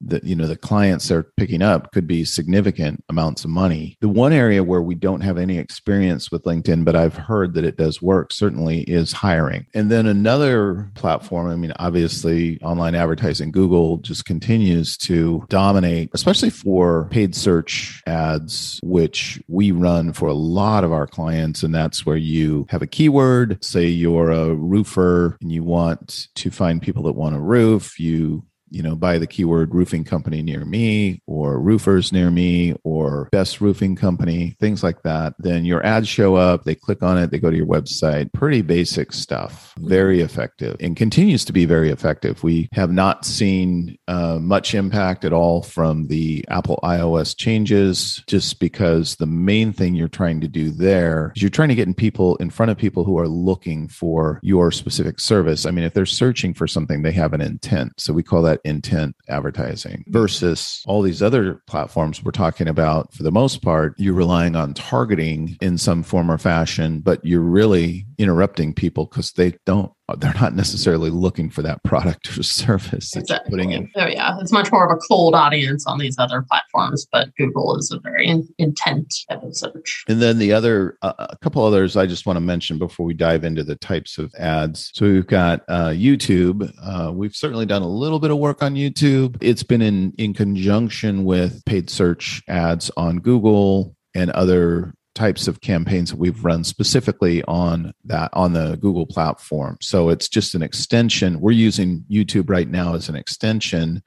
the 0.00 0.20
you 0.22 0.34
know 0.34 0.46
the 0.46 0.56
clients 0.56 1.08
they're 1.08 1.22
picking 1.36 1.62
up 1.62 1.92
could 1.92 2.06
be 2.06 2.24
significant 2.24 3.04
amounts 3.08 3.44
of 3.44 3.50
money. 3.50 3.96
The 4.00 4.08
one 4.08 4.32
area 4.32 4.62
where 4.64 4.82
we 4.82 4.94
don't 4.94 5.20
have 5.20 5.38
any 5.38 5.58
experience 5.58 6.30
with 6.30 6.44
linkedin 6.44 6.84
but 6.84 6.96
i've 6.96 7.16
heard 7.16 7.54
that 7.54 7.64
it 7.64 7.76
does 7.76 8.02
work 8.02 8.32
certainly 8.32 8.82
is 8.82 9.12
hiring. 9.12 9.66
And 9.74 9.90
then 9.90 10.06
another 10.06 10.90
platform 10.94 11.48
i 11.48 11.56
mean 11.56 11.72
obviously 11.78 12.60
online 12.62 12.94
advertising 12.94 13.50
google 13.50 13.98
just 13.98 14.24
continues 14.24 14.96
to 14.98 15.44
dominate 15.48 16.10
especially 16.12 16.50
for 16.50 17.08
paid 17.10 17.34
search 17.34 18.02
ads 18.06 18.80
which 18.82 19.42
we 19.48 19.72
run 19.72 20.12
for 20.12 20.28
a 20.28 20.34
lot 20.34 20.84
of 20.84 20.92
our 20.92 21.06
clients. 21.06 21.62
And 21.62 21.74
that's 21.74 22.04
where 22.04 22.16
you 22.16 22.66
have 22.70 22.82
a 22.82 22.86
keyword 22.86 23.62
say 23.64 23.86
you're 23.86 24.30
a 24.30 24.54
roofer 24.54 25.36
and 25.40 25.52
you 25.52 25.62
want 25.62 26.28
to 26.34 26.50
find 26.50 26.82
people 26.82 27.02
that 27.04 27.12
want 27.12 27.36
a 27.36 27.40
roof 27.40 27.98
you 27.98 28.44
you 28.70 28.82
know, 28.82 28.94
buy 28.94 29.18
the 29.18 29.26
keyword 29.26 29.74
roofing 29.74 30.04
company 30.04 30.42
near 30.42 30.64
me 30.64 31.22
or 31.26 31.60
roofers 31.60 32.12
near 32.12 32.30
me 32.30 32.74
or 32.84 33.28
best 33.32 33.60
roofing 33.60 33.96
company, 33.96 34.56
things 34.60 34.82
like 34.82 35.02
that, 35.02 35.34
then 35.38 35.64
your 35.64 35.84
ads 35.84 36.08
show 36.08 36.36
up, 36.36 36.64
they 36.64 36.74
click 36.74 37.02
on 37.02 37.18
it, 37.18 37.30
they 37.30 37.38
go 37.38 37.50
to 37.50 37.56
your 37.56 37.66
website. 37.66 38.32
Pretty 38.32 38.62
basic 38.62 39.12
stuff, 39.12 39.74
very 39.78 40.20
effective 40.20 40.76
and 40.80 40.96
continues 40.96 41.44
to 41.44 41.52
be 41.52 41.64
very 41.64 41.90
effective. 41.90 42.42
We 42.42 42.68
have 42.72 42.90
not 42.90 43.24
seen 43.24 43.98
uh, 44.08 44.38
much 44.38 44.74
impact 44.74 45.24
at 45.24 45.32
all 45.32 45.62
from 45.62 46.06
the 46.06 46.44
Apple 46.48 46.78
iOS 46.82 47.36
changes, 47.36 48.22
just 48.26 48.60
because 48.60 49.16
the 49.16 49.26
main 49.26 49.72
thing 49.72 49.94
you're 49.94 50.08
trying 50.08 50.40
to 50.40 50.48
do 50.48 50.70
there 50.70 51.32
is 51.36 51.42
you're 51.42 51.50
trying 51.50 51.68
to 51.68 51.74
get 51.74 51.88
in 51.88 51.94
people 51.94 52.36
in 52.36 52.50
front 52.50 52.70
of 52.70 52.78
people 52.78 53.04
who 53.04 53.18
are 53.18 53.28
looking 53.28 53.88
for 53.88 54.40
your 54.42 54.70
specific 54.70 55.20
service. 55.20 55.66
I 55.66 55.70
mean, 55.70 55.84
if 55.84 55.94
they're 55.94 56.06
searching 56.06 56.54
for 56.54 56.66
something, 56.66 57.02
they 57.02 57.12
have 57.12 57.32
an 57.32 57.40
intent. 57.40 57.92
So 57.98 58.12
we 58.12 58.22
call 58.22 58.42
that 58.42 58.59
intent 58.64 59.14
advertising 59.28 60.04
versus 60.08 60.82
all 60.86 61.02
these 61.02 61.22
other 61.22 61.62
platforms 61.66 62.22
we're 62.22 62.30
talking 62.30 62.68
about 62.68 63.12
for 63.12 63.22
the 63.22 63.32
most 63.32 63.62
part 63.62 63.94
you're 63.98 64.14
relying 64.14 64.56
on 64.56 64.74
targeting 64.74 65.56
in 65.60 65.78
some 65.78 66.02
form 66.02 66.30
or 66.30 66.38
fashion 66.38 67.00
but 67.00 67.24
you're 67.24 67.40
really 67.40 68.06
interrupting 68.18 68.74
people 68.74 69.06
because 69.06 69.32
they 69.32 69.54
don't 69.66 69.92
they're 70.18 70.34
not 70.34 70.54
necessarily 70.54 71.10
looking 71.10 71.50
for 71.50 71.62
that 71.62 71.82
product 71.84 72.36
or 72.36 72.42
service 72.42 73.10
that 73.12 73.20
exactly. 73.20 73.50
putting 73.50 73.72
in. 73.72 73.90
Oh 73.96 74.06
yeah, 74.06 74.36
it's 74.40 74.52
much 74.52 74.70
more 74.72 74.86
of 74.86 74.96
a 74.96 75.00
cold 75.08 75.34
audience 75.34 75.86
on 75.86 75.98
these 75.98 76.18
other 76.18 76.42
platforms, 76.42 77.06
but 77.10 77.34
Google 77.36 77.76
is 77.76 77.90
a 77.90 78.00
very 78.00 78.26
in- 78.26 78.48
intent 78.58 79.14
type 79.28 79.42
of 79.42 79.56
search. 79.56 80.04
And 80.08 80.20
then 80.20 80.38
the 80.38 80.52
other, 80.52 80.96
uh, 81.02 81.12
a 81.18 81.36
couple 81.38 81.64
others 81.64 81.96
I 81.96 82.06
just 82.06 82.26
want 82.26 82.36
to 82.36 82.40
mention 82.40 82.78
before 82.78 83.06
we 83.06 83.14
dive 83.14 83.44
into 83.44 83.64
the 83.64 83.76
types 83.76 84.18
of 84.18 84.32
ads. 84.38 84.90
So 84.94 85.06
we've 85.06 85.26
got 85.26 85.62
uh, 85.68 85.88
YouTube. 85.88 86.72
Uh, 86.82 87.12
we've 87.12 87.34
certainly 87.34 87.66
done 87.66 87.82
a 87.82 87.88
little 87.88 88.18
bit 88.18 88.30
of 88.30 88.38
work 88.38 88.62
on 88.62 88.74
YouTube. 88.74 89.36
It's 89.40 89.62
been 89.62 89.82
in 89.82 90.12
in 90.18 90.34
conjunction 90.34 91.24
with 91.24 91.64
paid 91.64 91.90
search 91.90 92.42
ads 92.48 92.90
on 92.96 93.18
Google 93.18 93.94
and 94.14 94.30
other 94.30 94.94
types 95.14 95.48
of 95.48 95.60
campaigns 95.60 96.10
that 96.10 96.18
we've 96.18 96.44
run 96.44 96.64
specifically 96.64 97.42
on 97.44 97.92
that 98.04 98.30
on 98.32 98.52
the 98.52 98.76
Google 98.76 99.06
platform. 99.06 99.76
So 99.80 100.08
it's 100.08 100.28
just 100.28 100.54
an 100.54 100.62
extension. 100.62 101.40
We're 101.40 101.50
using 101.52 102.04
YouTube 102.10 102.48
right 102.48 102.68
now 102.68 102.94
as 102.94 103.08
an 103.08 103.16
extension 103.16 104.02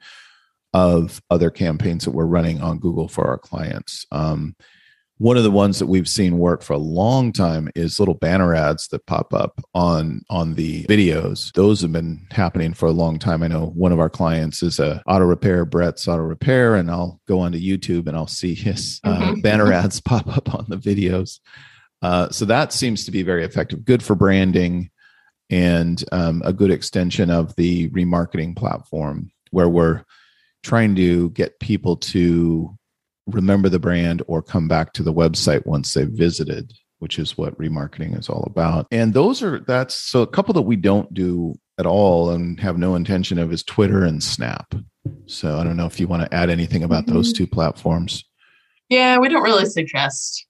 of 0.72 1.22
other 1.30 1.50
campaigns 1.50 2.04
that 2.04 2.10
we're 2.10 2.24
running 2.26 2.60
on 2.60 2.78
Google 2.78 3.08
for 3.08 3.26
our 3.26 3.38
clients. 3.38 4.06
Um, 4.10 4.56
one 5.24 5.38
of 5.38 5.42
the 5.42 5.50
ones 5.50 5.78
that 5.78 5.86
we've 5.86 6.06
seen 6.06 6.36
work 6.36 6.62
for 6.62 6.74
a 6.74 6.78
long 6.78 7.32
time 7.32 7.70
is 7.74 7.98
little 7.98 8.12
banner 8.12 8.54
ads 8.54 8.88
that 8.88 9.06
pop 9.06 9.32
up 9.32 9.58
on 9.72 10.20
on 10.28 10.52
the 10.52 10.84
videos. 10.84 11.50
Those 11.54 11.80
have 11.80 11.92
been 11.92 12.26
happening 12.30 12.74
for 12.74 12.84
a 12.84 12.92
long 12.92 13.18
time. 13.18 13.42
I 13.42 13.48
know 13.48 13.72
one 13.74 13.90
of 13.90 13.98
our 13.98 14.10
clients 14.10 14.62
is 14.62 14.78
a 14.78 15.02
auto 15.06 15.24
repair 15.24 15.64
brett's 15.64 16.06
auto 16.06 16.20
repair 16.24 16.74
and 16.74 16.90
i'll 16.90 17.22
go 17.26 17.40
onto 17.40 17.58
youtube 17.58 18.06
and 18.06 18.14
i'll 18.14 18.26
see 18.26 18.54
his 18.54 19.00
uh, 19.04 19.18
mm-hmm. 19.18 19.40
banner 19.40 19.72
ads 19.72 19.98
pop 19.98 20.28
up 20.28 20.54
on 20.54 20.66
the 20.68 20.76
videos. 20.76 21.40
Uh, 22.02 22.28
so 22.28 22.44
that 22.44 22.74
seems 22.74 23.06
to 23.06 23.10
be 23.10 23.22
very 23.22 23.46
effective 23.46 23.82
good 23.82 24.02
for 24.02 24.14
branding 24.14 24.90
and 25.48 26.04
um, 26.12 26.42
a 26.44 26.52
good 26.52 26.70
extension 26.70 27.30
of 27.30 27.56
the 27.56 27.88
remarketing 27.92 28.54
platform 28.54 29.30
where 29.52 29.70
we're 29.70 30.04
trying 30.62 30.94
to 30.94 31.30
get 31.30 31.58
people 31.60 31.96
to 31.96 32.76
remember 33.26 33.68
the 33.68 33.78
brand 33.78 34.22
or 34.26 34.42
come 34.42 34.68
back 34.68 34.92
to 34.92 35.02
the 35.02 35.12
website 35.12 35.64
once 35.66 35.94
they've 35.94 36.08
visited 36.08 36.72
which 37.04 37.18
is 37.18 37.36
what 37.36 37.58
remarketing 37.58 38.18
is 38.18 38.30
all 38.30 38.44
about. 38.46 38.86
And 38.90 39.12
those 39.12 39.42
are 39.42 39.60
that's 39.60 39.94
so 39.94 40.22
a 40.22 40.26
couple 40.26 40.54
that 40.54 40.62
we 40.62 40.76
don't 40.76 41.12
do 41.12 41.54
at 41.78 41.84
all 41.84 42.30
and 42.30 42.58
have 42.60 42.78
no 42.78 42.94
intention 42.94 43.38
of 43.38 43.52
is 43.52 43.62
twitter 43.62 44.04
and 44.04 44.22
snap. 44.22 44.74
So 45.26 45.58
i 45.58 45.64
don't 45.64 45.76
know 45.76 45.84
if 45.84 46.00
you 46.00 46.08
want 46.08 46.22
to 46.22 46.34
add 46.34 46.48
anything 46.48 46.82
about 46.82 47.04
mm-hmm. 47.04 47.16
those 47.16 47.34
two 47.34 47.46
platforms. 47.46 48.24
Yeah 48.88 49.18
we 49.18 49.28
don't 49.28 49.42
really 49.42 49.66
suggest 49.66 50.46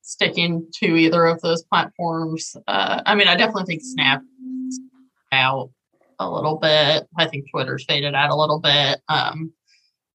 sticking 0.00 0.66
to 0.76 0.86
either 0.96 1.26
of 1.26 1.42
those 1.42 1.62
platforms. 1.64 2.56
Uh, 2.66 3.02
i 3.04 3.14
mean 3.14 3.28
i 3.28 3.36
definitely 3.36 3.66
think 3.66 3.82
snap 3.84 4.22
out 5.32 5.70
a 6.18 6.30
little 6.30 6.56
bit. 6.56 7.06
I 7.18 7.26
think 7.26 7.50
twitter's 7.50 7.84
faded 7.84 8.14
out 8.14 8.30
a 8.30 8.36
little 8.36 8.60
bit. 8.60 9.02
Um, 9.10 9.52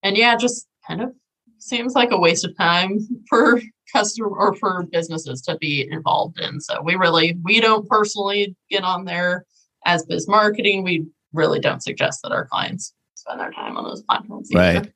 and 0.01 0.17
yeah 0.17 0.35
just 0.35 0.67
kind 0.87 1.01
of 1.01 1.13
seems 1.59 1.93
like 1.93 2.11
a 2.11 2.19
waste 2.19 2.45
of 2.45 2.55
time 2.57 2.99
for 3.27 3.61
customer 3.91 4.29
or 4.29 4.55
for 4.55 4.87
businesses 4.91 5.41
to 5.41 5.57
be 5.57 5.87
involved 5.89 6.39
in. 6.39 6.59
So 6.59 6.81
we 6.81 6.95
really 6.95 7.37
we 7.43 7.59
don't 7.59 7.87
personally 7.87 8.55
get 8.69 8.83
on 8.83 9.05
there 9.05 9.45
as 9.85 10.05
biz 10.05 10.27
marketing. 10.27 10.83
We 10.83 11.05
really 11.33 11.59
don't 11.59 11.83
suggest 11.83 12.21
that 12.23 12.31
our 12.31 12.47
clients 12.47 12.93
spend 13.15 13.39
their 13.39 13.51
time 13.51 13.77
on 13.77 13.83
those 13.83 14.01
platforms. 14.03 14.49
Either. 14.51 14.79
Right. 14.79 14.93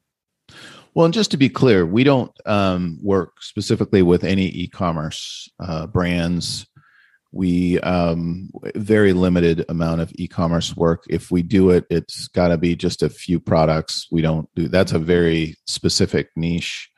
Well, 0.94 1.06
and 1.06 1.14
just 1.14 1.32
to 1.32 1.38
be 1.38 1.50
clear, 1.50 1.86
we 1.86 2.04
don't 2.04 2.32
um, 2.46 3.00
work 3.02 3.42
specifically 3.42 4.04
with 4.04 4.24
any 4.24 4.46
e-commerce 4.50 5.50
uh, 5.60 5.88
brands 5.88 6.68
we 7.34 7.80
um, 7.80 8.50
very 8.76 9.12
limited 9.12 9.66
amount 9.68 10.02
of 10.02 10.12
e-commerce 10.16 10.76
work. 10.76 11.04
If 11.10 11.32
we 11.32 11.42
do 11.42 11.72
it 11.72 11.86
it's 11.90 12.28
got 12.30 12.50
to 12.50 12.58
be 12.58 12.76
just 12.76 13.02
a 13.04 13.10
few 13.10 13.40
products. 13.40 14.08
We 14.12 14.22
don't 14.22 14.48
do 14.56 14.68
that's 14.68 14.92
a 14.94 15.00
very 15.00 15.56
specific 15.66 16.30
niche 16.36 16.90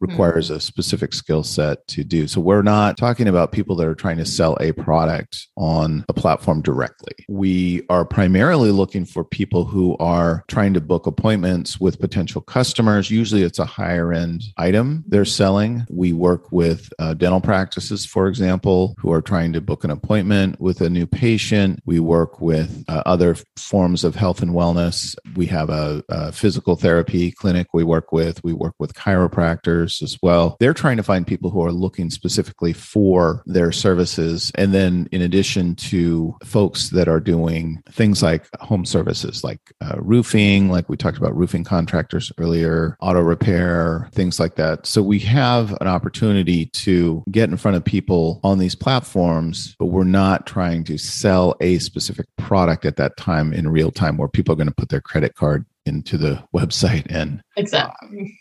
requires 0.00 0.46
mm-hmm. 0.46 0.56
a 0.56 0.60
specific 0.60 1.12
skill 1.12 1.42
set 1.42 1.86
to 1.88 2.04
do. 2.04 2.28
So 2.28 2.40
we're 2.40 2.62
not 2.62 2.96
talking 2.96 3.28
about 3.28 3.52
people 3.52 3.76
that 3.76 3.86
are 3.86 3.94
trying 3.94 4.18
to 4.18 4.24
sell 4.24 4.56
a 4.60 4.72
product 4.72 5.48
on 5.56 6.04
a 6.08 6.12
platform 6.12 6.62
directly. 6.62 7.12
We 7.28 7.82
are 7.88 8.04
primarily 8.04 8.70
looking 8.70 9.04
for 9.04 9.24
people 9.24 9.64
who 9.64 9.96
are 9.98 10.44
trying 10.48 10.74
to 10.74 10.80
book 10.80 11.06
appointments 11.06 11.80
with 11.80 12.00
potential 12.00 12.40
customers. 12.40 13.10
Usually 13.10 13.42
it's 13.42 13.58
a 13.58 13.64
higher 13.64 14.12
end 14.12 14.42
item 14.56 15.04
they're 15.08 15.24
selling. 15.24 15.84
We 15.90 16.12
work 16.12 16.52
with 16.52 16.92
uh, 16.98 17.14
dental 17.14 17.40
practices, 17.40 18.06
for 18.06 18.28
example, 18.28 18.94
who 18.98 19.12
are 19.12 19.22
trying 19.22 19.52
to 19.54 19.60
book 19.60 19.84
an 19.84 19.90
appointment 19.90 20.60
with 20.60 20.80
a 20.80 20.90
new 20.90 21.06
patient. 21.06 21.80
We 21.84 22.00
work 22.00 22.40
with 22.40 22.84
uh, 22.88 23.02
other 23.06 23.36
forms 23.56 24.04
of 24.04 24.14
health 24.14 24.42
and 24.42 24.52
wellness. 24.52 25.16
We 25.34 25.46
have 25.46 25.70
a, 25.70 26.02
a 26.08 26.32
physical 26.32 26.76
therapy 26.76 27.32
clinic 27.32 27.68
we 27.72 27.84
work 27.84 28.12
with. 28.12 28.42
We 28.44 28.52
work 28.52 28.74
with 28.78 28.94
chiropractors 28.94 29.87
as 30.02 30.18
well. 30.22 30.56
They're 30.60 30.74
trying 30.74 30.96
to 30.98 31.02
find 31.02 31.26
people 31.26 31.50
who 31.50 31.64
are 31.64 31.72
looking 31.72 32.10
specifically 32.10 32.72
for 32.72 33.42
their 33.46 33.72
services. 33.72 34.52
And 34.54 34.74
then, 34.74 35.08
in 35.12 35.22
addition 35.22 35.74
to 35.76 36.36
folks 36.44 36.90
that 36.90 37.08
are 37.08 37.20
doing 37.20 37.82
things 37.90 38.22
like 38.22 38.46
home 38.60 38.84
services, 38.84 39.42
like 39.44 39.60
uh, 39.80 39.96
roofing, 39.98 40.70
like 40.70 40.88
we 40.88 40.96
talked 40.96 41.18
about 41.18 41.36
roofing 41.36 41.64
contractors 41.64 42.32
earlier, 42.38 42.96
auto 43.00 43.20
repair, 43.20 44.08
things 44.12 44.38
like 44.38 44.56
that. 44.56 44.86
So, 44.86 45.02
we 45.02 45.18
have 45.20 45.76
an 45.80 45.88
opportunity 45.88 46.66
to 46.66 47.24
get 47.30 47.50
in 47.50 47.56
front 47.56 47.76
of 47.76 47.84
people 47.84 48.40
on 48.44 48.58
these 48.58 48.74
platforms, 48.74 49.74
but 49.78 49.86
we're 49.86 50.04
not 50.04 50.46
trying 50.46 50.84
to 50.84 50.98
sell 50.98 51.54
a 51.60 51.78
specific 51.78 52.26
product 52.36 52.84
at 52.84 52.96
that 52.96 53.16
time 53.16 53.52
in 53.52 53.68
real 53.68 53.90
time 53.90 54.16
where 54.16 54.28
people 54.28 54.52
are 54.52 54.56
going 54.56 54.68
to 54.68 54.74
put 54.74 54.88
their 54.88 55.00
credit 55.00 55.34
card 55.34 55.64
into 55.86 56.16
the 56.18 56.42
website 56.54 57.06
and 57.10 57.42
exactly 57.56 58.38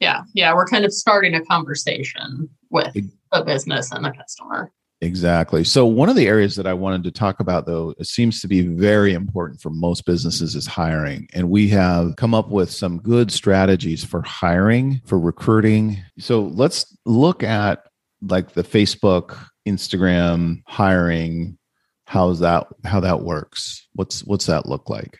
yeah 0.00 0.22
yeah 0.34 0.54
we're 0.54 0.66
kind 0.66 0.84
of 0.84 0.92
starting 0.92 1.34
a 1.34 1.44
conversation 1.44 2.48
with 2.70 2.96
a 3.32 3.44
business 3.44 3.92
and 3.92 4.06
a 4.06 4.12
customer. 4.12 4.72
Exactly. 5.02 5.62
So 5.62 5.84
one 5.84 6.08
of 6.08 6.16
the 6.16 6.26
areas 6.26 6.56
that 6.56 6.66
i 6.66 6.72
wanted 6.72 7.04
to 7.04 7.10
talk 7.10 7.40
about 7.40 7.66
though 7.66 7.94
it 7.98 8.06
seems 8.06 8.40
to 8.40 8.48
be 8.48 8.62
very 8.62 9.12
important 9.12 9.60
for 9.60 9.70
most 9.70 10.06
businesses 10.06 10.54
is 10.54 10.66
hiring. 10.66 11.28
And 11.34 11.50
we 11.50 11.68
have 11.68 12.16
come 12.16 12.34
up 12.34 12.48
with 12.48 12.70
some 12.70 12.98
good 12.98 13.30
strategies 13.30 14.04
for 14.04 14.22
hiring 14.22 15.02
for 15.04 15.18
recruiting. 15.18 15.98
So 16.18 16.44
let's 16.44 16.96
look 17.04 17.42
at 17.42 17.82
like 18.22 18.52
the 18.52 18.64
facebook 18.64 19.38
instagram 19.68 20.62
hiring. 20.66 21.58
How's 22.06 22.40
that 22.40 22.66
how 22.84 23.00
that 23.00 23.22
works? 23.22 23.86
What's 23.92 24.24
what's 24.24 24.46
that 24.46 24.66
look 24.66 24.88
like 24.88 25.18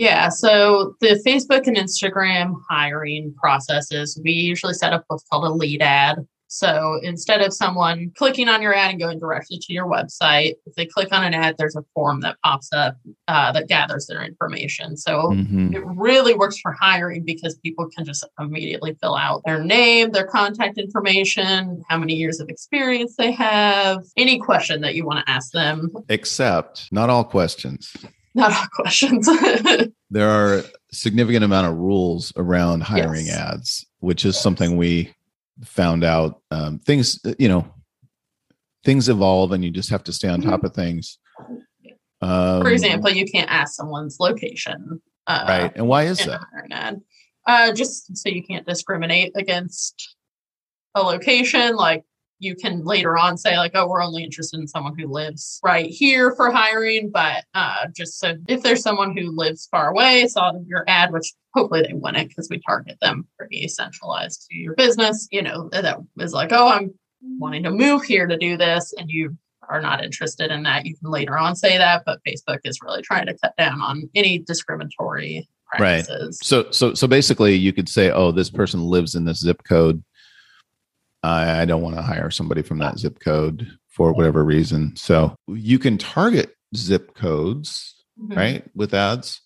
yeah, 0.00 0.30
so 0.30 0.94
the 1.02 1.22
Facebook 1.26 1.66
and 1.66 1.76
Instagram 1.76 2.54
hiring 2.70 3.34
processes, 3.34 4.18
we 4.24 4.32
usually 4.32 4.72
set 4.72 4.94
up 4.94 5.04
what's 5.08 5.24
called 5.24 5.44
a 5.44 5.50
lead 5.50 5.82
ad. 5.82 6.26
So 6.46 6.98
instead 7.02 7.42
of 7.42 7.52
someone 7.52 8.10
clicking 8.16 8.48
on 8.48 8.62
your 8.62 8.74
ad 8.74 8.92
and 8.92 8.98
going 8.98 9.18
directly 9.18 9.58
to 9.58 9.72
your 9.74 9.86
website, 9.86 10.54
if 10.64 10.74
they 10.74 10.86
click 10.86 11.12
on 11.12 11.22
an 11.22 11.34
ad, 11.34 11.56
there's 11.58 11.76
a 11.76 11.84
form 11.92 12.22
that 12.22 12.38
pops 12.42 12.72
up 12.72 12.96
uh, 13.28 13.52
that 13.52 13.68
gathers 13.68 14.06
their 14.06 14.24
information. 14.24 14.96
So 14.96 15.32
mm-hmm. 15.32 15.74
it 15.74 15.82
really 15.84 16.32
works 16.32 16.58
for 16.58 16.72
hiring 16.72 17.22
because 17.22 17.58
people 17.58 17.86
can 17.94 18.06
just 18.06 18.26
immediately 18.38 18.96
fill 19.02 19.16
out 19.16 19.42
their 19.44 19.62
name, 19.62 20.12
their 20.12 20.26
contact 20.26 20.78
information, 20.78 21.82
how 21.90 21.98
many 21.98 22.14
years 22.14 22.40
of 22.40 22.48
experience 22.48 23.16
they 23.18 23.32
have, 23.32 24.02
any 24.16 24.38
question 24.38 24.80
that 24.80 24.94
you 24.94 25.04
want 25.04 25.26
to 25.26 25.30
ask 25.30 25.52
them. 25.52 25.90
Except 26.08 26.88
not 26.90 27.10
all 27.10 27.22
questions. 27.22 27.94
Not 28.34 28.52
all 28.52 28.66
questions. 28.72 29.28
there 30.10 30.28
are 30.28 30.62
significant 30.92 31.44
amount 31.44 31.66
of 31.66 31.76
rules 31.76 32.32
around 32.36 32.82
hiring 32.82 33.26
yes. 33.26 33.36
ads, 33.36 33.86
which 33.98 34.24
is 34.24 34.34
yes. 34.34 34.42
something 34.42 34.76
we 34.76 35.12
found 35.64 36.04
out 36.04 36.40
um, 36.50 36.78
things 36.78 37.20
you 37.38 37.48
know 37.48 37.66
things 38.84 39.08
evolve 39.08 39.52
and 39.52 39.64
you 39.64 39.70
just 39.70 39.90
have 39.90 40.04
to 40.04 40.12
stay 40.12 40.28
on 40.28 40.40
top 40.40 40.58
mm-hmm. 40.58 40.66
of 40.66 40.74
things 40.74 41.18
um, 42.22 42.62
for 42.62 42.70
example 42.70 43.10
you 43.10 43.26
can't 43.26 43.50
ask 43.50 43.74
someone's 43.74 44.18
location 44.20 45.00
uh, 45.26 45.44
right 45.48 45.72
and 45.76 45.86
why 45.86 46.04
is 46.04 46.18
that 46.24 46.40
uh, 47.46 47.72
just 47.72 48.16
so 48.16 48.28
you 48.28 48.42
can't 48.42 48.66
discriminate 48.66 49.32
against 49.36 50.16
a 50.94 51.02
location 51.02 51.74
like 51.76 52.04
you 52.40 52.56
can 52.56 52.84
later 52.84 53.16
on 53.16 53.36
say 53.36 53.56
like 53.58 53.72
oh 53.74 53.86
we're 53.86 54.02
only 54.02 54.24
interested 54.24 54.58
in 54.58 54.66
someone 54.66 54.98
who 54.98 55.06
lives 55.06 55.60
right 55.62 55.86
here 55.86 56.34
for 56.34 56.50
hiring 56.50 57.10
but 57.10 57.44
uh, 57.54 57.86
just 57.94 58.18
so 58.18 58.34
if 58.48 58.62
there's 58.62 58.82
someone 58.82 59.16
who 59.16 59.30
lives 59.36 59.68
far 59.70 59.90
away 59.90 60.26
saw 60.26 60.52
your 60.66 60.84
ad 60.88 61.12
which 61.12 61.32
hopefully 61.54 61.82
they 61.86 61.92
wouldn't 61.92 62.28
because 62.28 62.48
we 62.50 62.60
target 62.66 62.98
them 63.00 63.26
pretty 63.38 63.68
centralized 63.68 64.46
to 64.50 64.56
your 64.56 64.74
business 64.74 65.28
you 65.30 65.42
know 65.42 65.68
that 65.70 65.98
is 66.18 66.32
like 66.32 66.52
oh 66.52 66.68
i'm 66.68 66.92
wanting 67.38 67.62
to 67.62 67.70
move 67.70 68.02
here 68.02 68.26
to 68.26 68.36
do 68.36 68.56
this 68.56 68.92
and 68.96 69.10
you 69.10 69.36
are 69.68 69.80
not 69.80 70.02
interested 70.02 70.50
in 70.50 70.62
that 70.64 70.84
you 70.86 70.96
can 70.96 71.10
later 71.10 71.38
on 71.38 71.54
say 71.54 71.78
that 71.78 72.02
but 72.06 72.18
facebook 72.26 72.58
is 72.64 72.80
really 72.82 73.02
trying 73.02 73.26
to 73.26 73.36
cut 73.38 73.54
down 73.56 73.80
on 73.80 74.08
any 74.14 74.38
discriminatory 74.38 75.48
practices. 75.68 76.40
right 76.40 76.44
so 76.44 76.70
so 76.70 76.94
so 76.94 77.06
basically 77.06 77.54
you 77.54 77.72
could 77.72 77.88
say 77.88 78.10
oh 78.10 78.32
this 78.32 78.50
person 78.50 78.80
lives 78.80 79.14
in 79.14 79.24
this 79.24 79.40
zip 79.40 79.62
code 79.64 80.02
I, 81.22 81.62
I 81.62 81.64
don't 81.64 81.82
want 81.82 81.96
to 81.96 82.02
hire 82.02 82.30
somebody 82.30 82.62
from 82.62 82.78
that 82.78 82.98
zip 82.98 83.20
code 83.20 83.70
for 83.88 84.12
whatever 84.12 84.44
reason. 84.44 84.96
So 84.96 85.34
you 85.48 85.78
can 85.78 85.98
target 85.98 86.54
zip 86.76 87.14
codes, 87.14 88.04
mm-hmm. 88.18 88.38
right, 88.38 88.64
with 88.74 88.94
ads. 88.94 89.40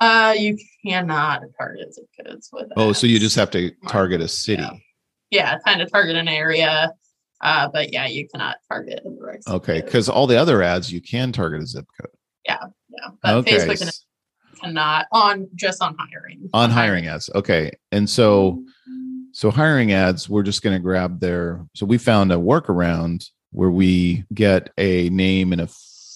Uh, 0.00 0.34
you 0.38 0.56
cannot 0.86 1.42
target 1.58 1.94
zip 1.94 2.04
codes 2.24 2.50
with. 2.52 2.68
Oh, 2.76 2.90
ads. 2.90 2.98
so 2.98 3.06
you 3.06 3.18
just 3.18 3.36
have 3.36 3.50
to 3.52 3.72
target 3.88 4.20
a 4.20 4.28
city. 4.28 4.62
Yeah, 4.62 4.70
yeah 5.30 5.58
kind 5.64 5.82
of 5.82 5.90
target 5.90 6.16
an 6.16 6.28
area. 6.28 6.92
Uh, 7.40 7.68
but 7.68 7.92
yeah, 7.92 8.06
you 8.06 8.28
cannot 8.28 8.56
target 8.68 9.00
a 9.04 9.10
direct. 9.10 9.48
Okay, 9.48 9.80
because 9.80 10.08
all 10.08 10.26
the 10.26 10.36
other 10.36 10.62
ads 10.62 10.92
you 10.92 11.00
can 11.00 11.32
target 11.32 11.62
a 11.62 11.66
zip 11.66 11.86
code. 12.00 12.10
Yeah, 12.44 12.58
yeah. 12.90 13.08
But 13.22 13.34
okay. 13.36 13.58
Facebook 13.58 14.00
cannot 14.60 15.06
on 15.12 15.48
just 15.54 15.82
on 15.82 15.96
hiring. 15.98 16.48
On 16.52 16.70
hiring 16.70 17.06
ads. 17.06 17.30
Okay, 17.34 17.72
and 17.90 18.08
so. 18.08 18.62
So 19.38 19.52
hiring 19.52 19.92
ads, 19.92 20.28
we're 20.28 20.42
just 20.42 20.62
going 20.62 20.74
to 20.74 20.82
grab 20.82 21.20
their. 21.20 21.64
So 21.76 21.86
we 21.86 21.96
found 21.96 22.32
a 22.32 22.34
workaround 22.34 23.24
where 23.52 23.70
we 23.70 24.24
get 24.34 24.70
a 24.76 25.10
name 25.10 25.52
and 25.52 25.60
a 25.60 25.68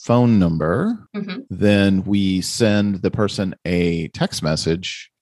phone 0.03 0.41
number. 0.41 0.99
Mm-hmm. 1.15 1.43
Then 1.49 2.03
we 2.03 2.41
send 2.41 2.97
the 2.97 3.13
person 3.13 3.55
a 3.65 4.09
text 4.09 4.43
message 4.43 5.13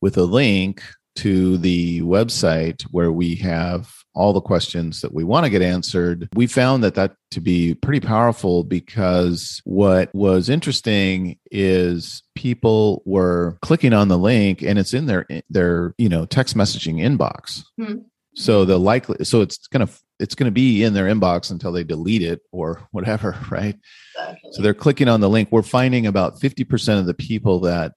with 0.00 0.16
a 0.16 0.22
link 0.22 0.80
to 1.16 1.56
the 1.58 2.02
website 2.02 2.82
where 2.92 3.10
we 3.10 3.34
have 3.34 3.92
all 4.18 4.32
the 4.32 4.40
questions 4.40 5.00
that 5.00 5.14
we 5.14 5.22
want 5.22 5.44
to 5.44 5.50
get 5.50 5.62
answered. 5.62 6.28
We 6.34 6.48
found 6.48 6.82
that 6.82 6.96
that 6.96 7.14
to 7.30 7.40
be 7.40 7.74
pretty 7.74 8.00
powerful 8.00 8.64
because 8.64 9.62
what 9.64 10.12
was 10.12 10.48
interesting 10.48 11.38
is 11.52 12.24
people 12.34 13.02
were 13.06 13.56
clicking 13.62 13.92
on 13.92 14.08
the 14.08 14.18
link 14.18 14.60
and 14.60 14.76
it's 14.76 14.92
in 14.92 15.06
their 15.06 15.24
their 15.48 15.94
you 15.98 16.08
know 16.08 16.26
text 16.26 16.56
messaging 16.56 16.96
inbox. 16.96 17.62
Mm-hmm. 17.80 18.00
So 18.34 18.64
the 18.64 18.78
likely 18.78 19.24
so 19.24 19.40
it's 19.40 19.68
gonna 19.68 19.88
it's 20.18 20.34
gonna 20.34 20.50
be 20.50 20.82
in 20.82 20.94
their 20.94 21.06
inbox 21.06 21.52
until 21.52 21.70
they 21.70 21.84
delete 21.84 22.22
it 22.22 22.40
or 22.50 22.86
whatever, 22.90 23.36
right? 23.50 23.76
Exactly. 24.16 24.50
So 24.52 24.62
they're 24.62 24.74
clicking 24.74 25.08
on 25.08 25.20
the 25.20 25.30
link. 25.30 25.50
We're 25.52 25.62
finding 25.62 26.06
about 26.06 26.40
50% 26.40 26.98
of 26.98 27.06
the 27.06 27.14
people 27.14 27.60
that 27.60 27.92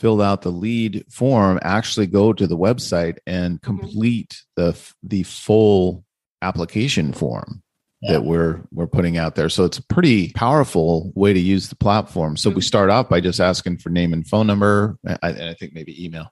filled 0.00 0.22
out 0.22 0.42
the 0.42 0.50
lead 0.50 1.04
form 1.10 1.58
actually 1.62 2.06
go 2.06 2.32
to 2.32 2.46
the 2.46 2.56
website 2.56 3.18
and 3.26 3.60
mm-hmm. 3.60 3.66
complete 3.66 4.42
the 4.56 4.76
the 5.02 5.22
full 5.24 6.04
application 6.42 7.12
form 7.12 7.62
yeah. 8.00 8.12
that 8.12 8.24
we're 8.24 8.62
we're 8.72 8.86
putting 8.86 9.18
out 9.18 9.34
there 9.34 9.50
so 9.50 9.64
it's 9.64 9.78
a 9.78 9.86
pretty 9.86 10.32
powerful 10.32 11.12
way 11.14 11.32
to 11.34 11.38
use 11.38 11.68
the 11.68 11.76
platform 11.76 12.36
so 12.36 12.48
mm-hmm. 12.48 12.56
we 12.56 12.62
start 12.62 12.88
off 12.88 13.08
by 13.10 13.20
just 13.20 13.40
asking 13.40 13.76
for 13.76 13.90
name 13.90 14.14
and 14.14 14.26
phone 14.26 14.46
number 14.46 14.96
and 15.04 15.18
I, 15.22 15.54
think 15.54 15.74
maybe 15.74 16.02
email 16.02 16.30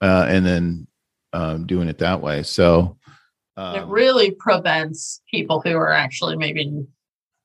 uh, 0.00 0.26
and 0.28 0.46
then 0.46 0.86
um, 1.34 1.66
doing 1.66 1.88
it 1.88 1.98
that 1.98 2.22
way 2.22 2.42
so 2.42 2.96
um, 3.56 3.76
it 3.76 3.86
really 3.86 4.30
prevents 4.30 5.20
people 5.30 5.60
who 5.60 5.76
are 5.76 5.92
actually 5.92 6.36
maybe 6.36 6.86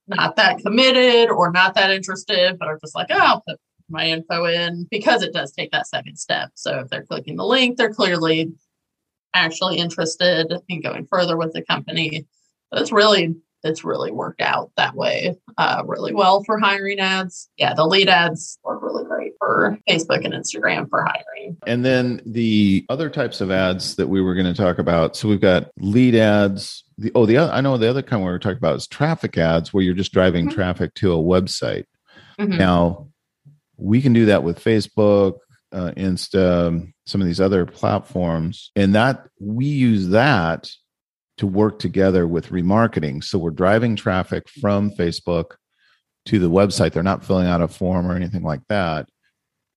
not 0.08 0.38
that 0.38 0.60
committed 0.60 1.30
or 1.30 1.52
not 1.52 1.76
that 1.76 1.92
interested 1.92 2.58
but 2.58 2.70
are 2.70 2.80
just 2.80 2.96
like 2.96 3.08
oh 3.12 3.20
i'll 3.20 3.44
put 3.46 3.60
my 3.90 4.08
info 4.08 4.46
in 4.46 4.88
because 4.90 5.24
it 5.24 5.34
does 5.34 5.52
take 5.52 5.72
that 5.72 5.88
second 5.88 6.18
step. 6.18 6.52
So 6.56 6.80
if 6.80 6.90
they're 6.90 7.04
clicking 7.04 7.36
the 7.36 7.46
link, 7.46 7.78
they're 7.78 7.94
clearly 7.94 8.52
actually 9.34 9.78
interested 9.78 10.52
in 10.68 10.82
going 10.82 11.08
further 11.10 11.38
with 11.38 11.54
the 11.54 11.64
company. 11.64 12.26
But 12.72 12.82
it's 12.82 12.92
really 12.92 13.36
it's 13.64 13.84
really 13.84 14.12
worked 14.12 14.42
out 14.42 14.72
that 14.78 14.96
way 14.96 15.36
uh, 15.58 15.84
really 15.86 16.14
well 16.14 16.44
for 16.44 16.60
hiring 16.60 17.00
ads. 17.00 17.50
Yeah, 17.58 17.74
the 17.74 17.86
lead 17.86 18.08
ads 18.08 18.58
work 18.64 18.82
really 18.82 19.04
great 19.04 19.34
for 19.38 19.78
Facebook 19.88 20.24
and 20.24 20.34
Instagram 20.34 20.90
for 20.90 21.04
hiring. 21.04 21.58
And 21.68 21.84
then 21.84 22.22
the 22.26 22.86
other 22.90 23.10
types 23.10 23.42
of 23.42 23.52
ads 23.52 23.96
that 23.96 24.08
we 24.08 24.22
were 24.22 24.34
going 24.34 24.46
to 24.46 24.54
talk 24.54 24.80
about. 24.80 25.16
So 25.16 25.28
we've 25.28 25.42
got 25.42 25.72
lead 25.78 26.16
ads. 26.16 26.86
The, 26.98 27.12
oh, 27.16 27.26
the 27.26 27.38
other, 27.38 27.52
I 27.52 27.62
know 27.62 27.78
the 27.78 27.90
other 27.90 28.02
kind 28.02 28.24
we 28.24 28.30
were 28.30 28.40
talking 28.40 28.58
about 28.58 28.78
is 28.78 28.88
traffic 28.88 29.38
ads, 29.38 29.74
where 29.74 29.84
you're 29.84 29.94
just 29.94 30.14
driving 30.14 30.46
mm-hmm. 30.46 30.56
traffic 30.56 30.94
to 30.96 31.14
a 31.14 31.18
website. 31.18 31.86
Mm-hmm. 32.40 32.58
Now, 32.58 33.09
we 33.80 34.02
can 34.02 34.14
do 34.14 34.26
that 34.26 34.44
with 34.44 34.64
Facebook, 34.64 35.38
uh, 35.72 35.92
Insta, 35.96 36.92
some 37.06 37.22
of 37.22 37.28
these 37.28 37.42
other 37.42 37.66
platforms, 37.66 38.72
and 38.76 38.96
that 38.96 39.28
we 39.40 39.66
use 39.66 40.10
that 40.10 40.70
to 41.38 41.48
work 41.48 41.80
together 41.80 42.28
with 42.28 42.50
remarketing. 42.50 43.24
So 43.24 43.40
we're 43.40 43.52
driving 43.52 43.96
traffic 43.96 44.50
from 44.50 44.92
Facebook 44.92 45.52
to 46.26 46.40
the 46.40 46.50
website. 46.50 46.92
They're 46.92 47.04
not 47.04 47.24
filling 47.24 47.48
out 47.48 47.62
a 47.62 47.68
form 47.68 48.12
or 48.12 48.16
anything 48.16 48.44
like 48.44 48.62
that. 48.68 49.08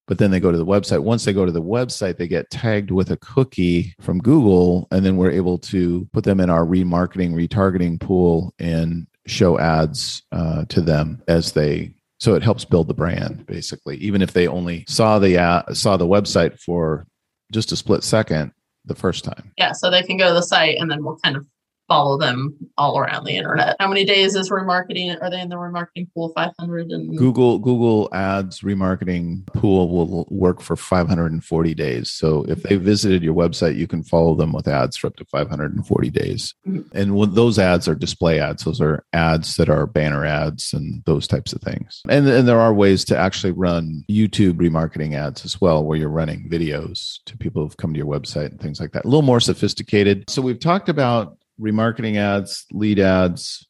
But 0.05 0.17
then 0.17 0.31
they 0.31 0.41
go 0.41 0.51
to 0.51 0.57
the 0.57 0.65
website. 0.65 1.01
Once 1.01 1.23
they 1.23 1.31
go 1.31 1.45
to 1.45 1.51
the 1.51 1.61
website, 1.61 2.17
they 2.17 2.27
get 2.27 2.49
tagged 2.49 2.91
with 2.91 3.09
a 3.11 3.17
cookie 3.17 3.95
from 4.01 4.19
Google, 4.19 4.87
and 4.91 5.05
then 5.05 5.15
we're 5.15 5.31
able 5.31 5.57
to 5.59 6.07
put 6.11 6.25
them 6.25 6.41
in 6.41 6.49
our 6.49 6.65
remarketing, 6.65 7.33
retargeting 7.33 8.01
pool 8.01 8.53
and 8.59 9.07
show 9.25 9.57
ads 9.57 10.23
uh, 10.33 10.65
to 10.65 10.81
them 10.81 11.23
as 11.29 11.53
they 11.53 11.93
so 12.23 12.35
it 12.35 12.41
helps 12.41 12.63
build 12.63 12.87
the 12.87 12.93
brand 12.93 13.45
basically. 13.45 13.97
Even 13.97 14.21
if 14.21 14.31
they 14.31 14.47
only 14.47 14.85
saw 14.87 15.19
the 15.19 15.37
uh, 15.37 15.73
saw 15.73 15.97
the 15.97 16.07
website 16.07 16.57
for 16.57 17.05
just 17.51 17.73
a 17.73 17.75
split 17.75 18.01
second 18.01 18.53
the 18.85 18.95
first 18.95 19.25
time. 19.25 19.51
Yeah 19.57 19.73
so 19.73 19.91
they 19.91 20.03
can 20.03 20.15
go 20.15 20.29
to 20.29 20.33
the 20.33 20.41
site 20.41 20.77
and 20.79 20.89
then 20.89 21.03
we'll 21.03 21.17
kind 21.17 21.35
of 21.35 21.45
follow 21.87 22.17
them 22.17 22.55
all 22.77 22.97
around 22.97 23.25
the 23.25 23.35
internet. 23.35 23.75
How 23.79 23.87
many 23.87 24.05
days 24.05 24.35
is 24.35 24.49
remarketing? 24.49 25.21
Are 25.21 25.29
they 25.29 25.41
in 25.41 25.49
the 25.49 25.55
remarketing 25.55 26.07
pool? 26.13 26.31
500 26.35 26.91
and 26.91 27.17
Google 27.17 27.59
Google 27.59 28.09
Ads 28.13 28.61
remarketing 28.61 29.45
pool 29.47 29.89
will 29.89 30.27
work 30.29 30.61
for 30.61 30.75
540 30.75 31.73
days. 31.73 32.09
So 32.09 32.45
if 32.47 32.63
they 32.63 32.75
visited 32.75 33.23
your 33.23 33.35
website, 33.35 33.75
you 33.75 33.87
can 33.87 34.03
follow 34.03 34.35
them 34.35 34.53
with 34.53 34.67
ads 34.67 34.97
for 34.97 35.07
up 35.07 35.15
to 35.17 35.25
540 35.25 36.09
days. 36.09 36.55
Mm-hmm. 36.67 36.97
And 36.97 37.35
those 37.35 37.59
ads 37.59 37.87
are 37.87 37.95
display 37.95 38.39
ads. 38.39 38.63
Those 38.63 38.81
are 38.81 39.05
ads 39.13 39.57
that 39.57 39.69
are 39.69 39.85
banner 39.85 40.25
ads 40.25 40.73
and 40.73 41.03
those 41.05 41.27
types 41.27 41.53
of 41.53 41.61
things. 41.61 42.01
And 42.09 42.27
and 42.27 42.47
there 42.47 42.59
are 42.59 42.73
ways 42.73 43.05
to 43.05 43.17
actually 43.17 43.51
run 43.51 44.03
YouTube 44.09 44.53
remarketing 44.53 45.15
ads 45.15 45.45
as 45.45 45.59
well, 45.59 45.83
where 45.83 45.97
you're 45.97 46.09
running 46.09 46.49
videos 46.49 47.19
to 47.25 47.37
people 47.37 47.63
who've 47.63 47.77
come 47.77 47.93
to 47.93 47.97
your 47.97 48.07
website 48.07 48.51
and 48.51 48.59
things 48.59 48.79
like 48.79 48.91
that. 48.93 49.05
A 49.05 49.07
little 49.07 49.21
more 49.21 49.39
sophisticated. 49.39 50.29
So 50.29 50.41
we've 50.41 50.59
talked 50.59 50.89
about 50.89 51.37
remarketing 51.59 52.17
ads, 52.17 52.65
lead 52.71 52.99
ads, 52.99 53.67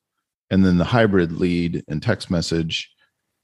and 0.50 0.65
then 0.65 0.78
the 0.78 0.86
hybrid 0.86 1.32
lead 1.32 1.84
and 1.88 2.02
text 2.02 2.30
message 2.30 2.89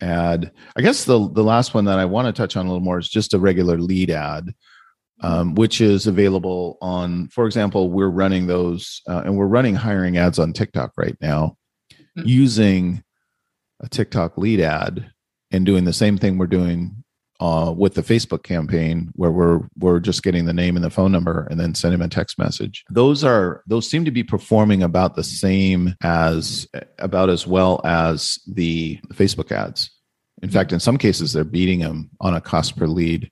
ad. 0.02 0.52
I 0.76 0.82
guess 0.82 1.04
the 1.04 1.30
the 1.32 1.44
last 1.44 1.74
one 1.74 1.86
that 1.86 2.00
I 2.00 2.06
want 2.06 2.28
to 2.28 2.34
touch 2.34 2.56
on 2.56 2.66
a 2.66 2.70
little 2.70 2.84
more 2.84 3.00
is 3.00 3.10
just 3.10 3.34
a 3.34 3.40
regular 3.40 3.78
lead 3.78 4.12
ad, 4.12 4.54
um, 5.22 5.56
which 5.56 5.82
is 5.82 6.08
available 6.08 6.78
on. 6.82 7.28
For 7.30 7.46
example, 7.46 7.90
we're 7.90 8.10
running 8.10 8.48
those, 8.48 9.02
uh, 9.08 9.24
and 9.26 9.38
we're 9.38 9.48
running 9.48 9.76
hiring 9.76 10.18
ads 10.18 10.40
on 10.40 10.54
TikTok 10.54 10.94
right 10.98 11.18
now, 11.22 11.58
mm-hmm. 11.92 12.28
using 12.28 13.04
a 13.82 13.90
TikTok 13.90 14.38
lead 14.38 14.60
ad 14.60 15.12
and 15.52 15.66
doing 15.66 15.86
the 15.86 15.94
same 15.94 16.18
thing 16.18 16.38
we're 16.38 16.48
doing 16.48 17.04
uh, 17.40 17.74
with 17.76 17.94
the 17.94 18.02
Facebook 18.02 18.44
campaign 18.44 19.10
where 19.14 19.32
we're 19.32 19.62
we're 19.78 20.00
just 20.00 20.24
getting 20.24 20.46
the 20.46 20.54
name 20.54 20.76
and 20.76 20.84
the 20.84 20.90
phone 20.90 21.12
number 21.12 21.48
and 21.50 21.60
then 21.60 21.74
sending 21.74 22.02
a 22.02 22.08
text 22.08 22.38
message. 22.38 22.84
Those 22.90 23.24
are 23.24 23.64
those 23.68 23.90
seem 23.90 24.06
to 24.06 24.12
be 24.12 24.24
performing 24.24 24.84
about 24.84 25.16
the 25.16 25.24
same 25.24 25.96
as 26.04 26.68
about 26.98 27.30
as 27.30 27.48
well 27.48 27.82
as 27.86 28.40
the 28.48 29.00
Facebook 29.14 29.52
ads. 29.52 29.90
In 30.42 30.50
fact, 30.50 30.72
in 30.72 30.80
some 30.80 30.98
cases, 30.98 31.34
they're 31.34 31.44
beating 31.44 31.80
them 31.80 32.10
on 32.22 32.34
a 32.34 32.42
cost 32.42 32.78
per 32.78 32.88
lead 32.88 33.32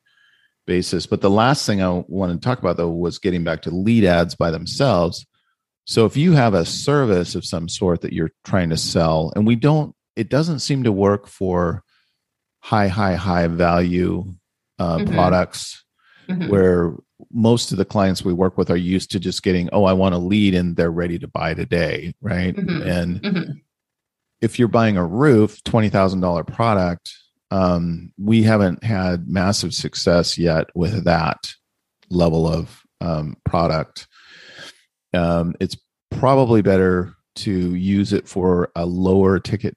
basis. 0.66 1.06
But 1.06 1.22
the 1.22 1.30
last 1.30 1.66
thing 1.66 1.82
I 1.82 2.04
wanted 2.08 2.42
to 2.42 2.46
talk 2.46 2.60
about 2.60 2.78
though 2.78 2.90
was 2.90 3.20
getting 3.20 3.44
back 3.44 3.62
to 3.64 3.72
lead 3.72 4.06
ads 4.06 4.36
by 4.36 4.52
themselves. 4.52 5.26
So 5.86 6.06
if 6.06 6.18
you 6.18 6.34
have 6.34 6.54
a 6.54 6.66
service 6.66 7.34
of 7.34 7.46
some 7.46 7.70
sort 7.70 8.02
that 8.02 8.12
you're 8.12 8.32
trying 8.46 8.70
to 8.70 8.78
sell, 8.78 9.32
and 9.36 9.48
we 9.48 9.56
don't, 9.56 9.96
it 10.18 10.30
doesn't 10.30 10.60
seem 10.60 10.84
to 10.84 10.92
work 10.92 11.28
for 11.28 11.84
high, 12.68 12.90
high, 12.90 13.16
high 13.16 13.48
value 13.48 14.26
uh, 14.78 14.98
mm-hmm. 14.98 15.14
products 15.14 15.86
mm-hmm. 16.28 16.50
where 16.50 16.94
most 17.32 17.72
of 17.72 17.78
the 17.78 17.86
clients 17.86 18.26
we 18.26 18.34
work 18.34 18.58
with 18.58 18.70
are 18.70 18.76
used 18.76 19.10
to 19.10 19.22
just 19.22 19.42
getting, 19.42 19.70
oh, 19.72 19.86
I 19.86 19.94
want 19.94 20.16
a 20.16 20.18
lead 20.18 20.54
and 20.54 20.76
they're 20.76 20.92
ready 20.92 21.18
to 21.20 21.30
buy 21.30 21.54
today. 21.54 22.14
Right. 22.20 22.54
Mm-hmm. 22.54 22.82
And 22.82 23.22
mm-hmm. 23.22 23.52
if 24.42 24.60
you're 24.60 24.68
buying 24.68 24.98
a 24.98 25.06
roof, 25.06 25.64
$20,000 25.64 26.46
product, 26.46 27.14
um, 27.52 28.12
we 28.18 28.44
haven't 28.44 28.84
had 28.84 29.30
massive 29.30 29.74
success 29.74 30.38
yet 30.38 30.68
with 30.76 31.06
that 31.06 31.38
level 32.10 32.46
of 32.46 32.82
um, 33.00 33.38
product. 33.46 34.10
Um, 35.14 35.56
it's 35.62 35.78
probably 36.12 36.62
better 36.62 37.14
to 37.36 37.76
use 37.76 38.12
it 38.12 38.28
for 38.28 38.72
a 38.76 38.86
lower 38.86 39.40
ticket 39.40 39.74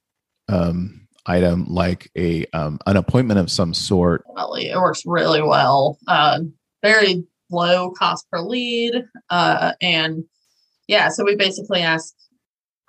um, 0.48 0.99
item 1.26 1.66
like 1.68 2.10
a 2.16 2.46
um, 2.52 2.78
an 2.86 2.96
appointment 2.96 3.40
of 3.40 3.50
some 3.50 3.74
sort. 3.74 4.24
It 4.70 4.76
works 4.76 5.02
really 5.06 5.42
well. 5.42 5.98
Uh, 6.06 6.40
very 6.82 7.24
low 7.50 7.90
cost 7.90 8.26
per 8.30 8.40
lead, 8.40 9.04
uh, 9.28 9.72
and 9.80 10.24
yeah, 10.88 11.08
so 11.08 11.24
we 11.24 11.36
basically 11.36 11.80
ask 11.80 12.14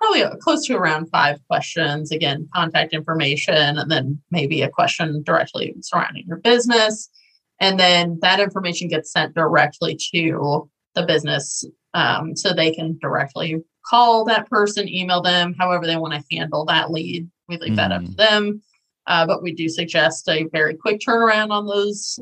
probably 0.00 0.24
close 0.40 0.66
to 0.66 0.76
around 0.76 1.06
five 1.10 1.38
questions. 1.48 2.10
Again, 2.10 2.48
contact 2.54 2.92
information, 2.92 3.78
and 3.78 3.90
then 3.90 4.20
maybe 4.30 4.62
a 4.62 4.70
question 4.70 5.22
directly 5.22 5.74
surrounding 5.80 6.24
your 6.26 6.38
business, 6.38 7.08
and 7.60 7.78
then 7.78 8.18
that 8.22 8.40
information 8.40 8.88
gets 8.88 9.12
sent 9.12 9.34
directly 9.34 9.98
to 10.12 10.68
the 10.94 11.06
business, 11.06 11.64
um, 11.94 12.36
so 12.36 12.52
they 12.52 12.72
can 12.72 12.98
directly 13.00 13.62
call 13.88 14.24
that 14.24 14.48
person, 14.48 14.88
email 14.88 15.20
them, 15.20 15.54
however 15.58 15.86
they 15.86 15.96
want 15.96 16.14
to 16.14 16.36
handle 16.36 16.64
that 16.64 16.90
lead 16.90 17.28
we 17.52 17.58
leave 17.58 17.74
mm. 17.74 17.76
that 17.76 17.92
up 17.92 18.02
to 18.02 18.10
mm. 18.10 18.16
them. 18.16 18.62
Uh, 19.06 19.26
but 19.26 19.42
we 19.42 19.52
do 19.52 19.68
suggest 19.68 20.28
a 20.28 20.44
very 20.52 20.74
quick 20.74 21.00
turnaround 21.00 21.50
on 21.50 21.66
those 21.66 22.18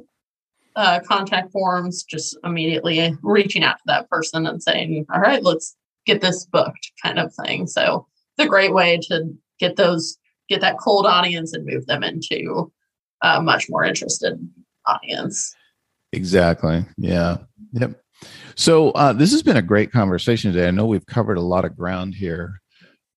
uh, 0.76 1.00
contact 1.00 1.52
forms, 1.52 2.04
just 2.04 2.36
immediately 2.44 3.14
reaching 3.22 3.62
out 3.62 3.76
to 3.76 3.82
that 3.86 4.08
person 4.08 4.46
and 4.46 4.62
saying, 4.62 5.04
all 5.12 5.20
right, 5.20 5.42
let's 5.42 5.76
get 6.06 6.20
this 6.20 6.46
booked 6.46 6.92
kind 7.02 7.18
of 7.18 7.32
thing. 7.44 7.66
So 7.66 8.06
it's 8.36 8.46
a 8.46 8.48
great 8.48 8.72
way 8.72 8.98
to 9.08 9.36
get 9.58 9.76
those, 9.76 10.16
get 10.48 10.62
that 10.62 10.78
cold 10.78 11.06
audience 11.06 11.52
and 11.52 11.66
move 11.66 11.86
them 11.86 12.02
into 12.02 12.72
a 13.22 13.42
much 13.42 13.68
more 13.68 13.84
interested 13.84 14.38
audience. 14.86 15.54
Exactly. 16.12 16.86
Yeah. 16.96 17.38
Yep. 17.72 18.00
So 18.54 18.90
uh, 18.92 19.12
this 19.12 19.32
has 19.32 19.42
been 19.42 19.58
a 19.58 19.62
great 19.62 19.92
conversation 19.92 20.52
today. 20.52 20.68
I 20.68 20.70
know 20.70 20.86
we've 20.86 21.06
covered 21.06 21.36
a 21.36 21.42
lot 21.42 21.64
of 21.64 21.76
ground 21.76 22.14
here. 22.14 22.60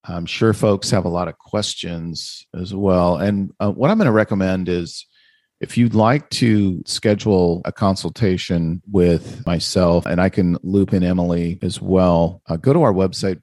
I'm 0.06 0.26
sure 0.26 0.54
folks 0.54 0.90
have 0.92 1.06
a 1.06 1.10
lot 1.10 1.28
of 1.28 1.38
questions 1.38 2.46
as 2.54 2.74
well. 2.74 3.18
And 3.18 3.52
uh, 3.60 3.72
what 3.72 3.90
I'm 3.90 3.98
going 3.98 4.06
to 4.06 4.12
recommend 4.12 4.68
is 4.68 5.06
if 5.64 5.78
you'd 5.78 5.96
like 5.96 6.30
to 6.32 6.84
schedule 6.86 7.62
a 7.64 7.72
consultation 7.72 8.82
with 8.92 9.46
myself, 9.46 10.06
and 10.06 10.20
I 10.20 10.28
can 10.28 10.58
loop 10.62 10.94
in 10.94 11.04
Emily 11.04 11.58
as 11.62 11.82
well, 11.82 12.42
uh, 12.48 12.58
go 12.58 12.74
to 12.74 12.82
our 12.82 12.92
website, 12.92 13.40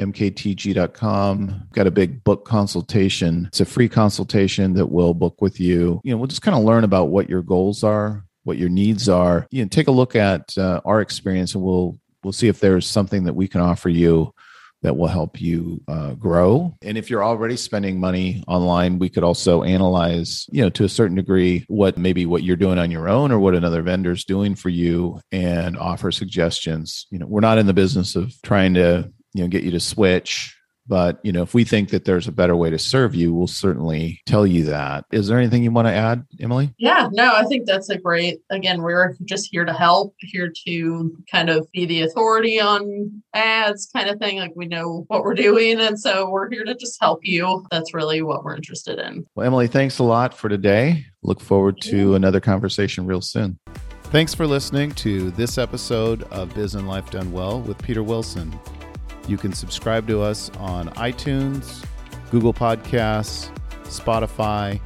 bizmktg.com. 0.00 1.68
Got 1.72 1.86
a 1.86 1.90
big 1.90 2.24
book 2.24 2.46
consultation. 2.46 3.44
It's 3.48 3.60
a 3.60 3.66
free 3.66 3.90
consultation 3.90 4.72
that 4.74 4.86
we'll 4.86 5.12
book 5.12 5.42
with 5.42 5.60
you. 5.60 6.00
You 6.02 6.12
know, 6.12 6.16
we'll 6.16 6.28
just 6.28 6.40
kind 6.40 6.56
of 6.56 6.64
learn 6.64 6.84
about 6.84 7.10
what 7.10 7.28
your 7.28 7.42
goals 7.42 7.84
are, 7.84 8.24
what 8.44 8.56
your 8.56 8.70
needs 8.70 9.10
are. 9.10 9.46
You 9.50 9.62
know, 9.62 9.68
take 9.68 9.88
a 9.88 9.92
look 9.92 10.16
at 10.16 10.56
uh, 10.56 10.80
our 10.86 11.02
experience, 11.02 11.54
and 11.54 11.62
we'll 11.62 11.98
we'll 12.24 12.32
see 12.32 12.48
if 12.48 12.60
there's 12.60 12.86
something 12.86 13.24
that 13.24 13.34
we 13.34 13.48
can 13.48 13.60
offer 13.60 13.90
you 13.90 14.32
that 14.82 14.96
will 14.96 15.08
help 15.08 15.40
you 15.40 15.82
uh, 15.88 16.14
grow. 16.14 16.76
And 16.82 16.96
if 16.96 17.10
you're 17.10 17.24
already 17.24 17.56
spending 17.56 18.00
money 18.00 18.42
online, 18.46 18.98
we 18.98 19.08
could 19.08 19.24
also 19.24 19.62
analyze, 19.62 20.46
you 20.50 20.62
know, 20.62 20.70
to 20.70 20.84
a 20.84 20.88
certain 20.88 21.16
degree, 21.16 21.64
what 21.68 21.98
maybe 21.98 22.26
what 22.26 22.42
you're 22.42 22.56
doing 22.56 22.78
on 22.78 22.90
your 22.90 23.08
own 23.08 23.32
or 23.32 23.38
what 23.38 23.54
another 23.54 23.82
vendor's 23.82 24.24
doing 24.24 24.54
for 24.54 24.68
you 24.68 25.20
and 25.32 25.76
offer 25.76 26.10
suggestions. 26.10 27.06
You 27.10 27.18
know, 27.18 27.26
we're 27.26 27.40
not 27.40 27.58
in 27.58 27.66
the 27.66 27.74
business 27.74 28.16
of 28.16 28.32
trying 28.42 28.74
to, 28.74 29.10
you 29.34 29.42
know, 29.42 29.48
get 29.48 29.64
you 29.64 29.70
to 29.72 29.80
switch 29.80 30.56
but 30.90 31.20
you 31.22 31.30
know, 31.30 31.42
if 31.42 31.54
we 31.54 31.62
think 31.62 31.90
that 31.90 32.04
there's 32.04 32.26
a 32.26 32.32
better 32.32 32.56
way 32.56 32.68
to 32.68 32.78
serve 32.78 33.14
you, 33.14 33.32
we'll 33.32 33.46
certainly 33.46 34.20
tell 34.26 34.44
you 34.44 34.64
that. 34.64 35.04
Is 35.12 35.28
there 35.28 35.38
anything 35.38 35.62
you 35.62 35.70
want 35.70 35.86
to 35.86 35.92
add, 35.92 36.26
Emily? 36.40 36.74
Yeah, 36.78 37.08
no, 37.12 37.32
I 37.32 37.44
think 37.44 37.66
that's 37.66 37.88
a 37.90 37.96
great. 37.96 38.40
Again, 38.50 38.82
we're 38.82 39.16
just 39.24 39.48
here 39.52 39.64
to 39.64 39.72
help, 39.72 40.16
here 40.18 40.52
to 40.66 41.16
kind 41.30 41.48
of 41.48 41.70
be 41.70 41.86
the 41.86 42.02
authority 42.02 42.60
on 42.60 43.22
ads, 43.34 43.88
kind 43.94 44.10
of 44.10 44.18
thing. 44.18 44.38
Like 44.38 44.52
we 44.56 44.66
know 44.66 45.04
what 45.06 45.22
we're 45.22 45.34
doing, 45.34 45.80
and 45.80 45.98
so 45.98 46.28
we're 46.28 46.50
here 46.50 46.64
to 46.64 46.74
just 46.74 47.00
help 47.00 47.20
you. 47.22 47.64
That's 47.70 47.94
really 47.94 48.22
what 48.22 48.42
we're 48.42 48.56
interested 48.56 48.98
in. 48.98 49.24
Well, 49.36 49.46
Emily, 49.46 49.68
thanks 49.68 50.00
a 50.00 50.04
lot 50.04 50.34
for 50.34 50.48
today. 50.48 51.06
Look 51.22 51.40
forward 51.40 51.80
to 51.82 52.10
yeah. 52.10 52.16
another 52.16 52.40
conversation 52.40 53.06
real 53.06 53.20
soon. 53.20 53.60
Thanks 54.04 54.34
for 54.34 54.44
listening 54.44 54.90
to 54.96 55.30
this 55.30 55.56
episode 55.56 56.24
of 56.32 56.52
Biz 56.52 56.74
and 56.74 56.88
Life 56.88 57.12
Done 57.12 57.30
Well 57.30 57.60
with 57.60 57.80
Peter 57.80 58.02
Wilson. 58.02 58.58
You 59.28 59.36
can 59.36 59.52
subscribe 59.52 60.06
to 60.08 60.20
us 60.22 60.50
on 60.58 60.88
iTunes, 60.90 61.84
Google 62.30 62.54
Podcasts, 62.54 63.50
Spotify, 63.84 64.80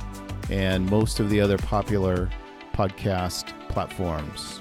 and 0.50 0.88
most 0.90 1.20
of 1.20 1.30
the 1.30 1.40
other 1.40 1.58
popular 1.58 2.28
podcast 2.74 3.46
platforms. 3.68 4.60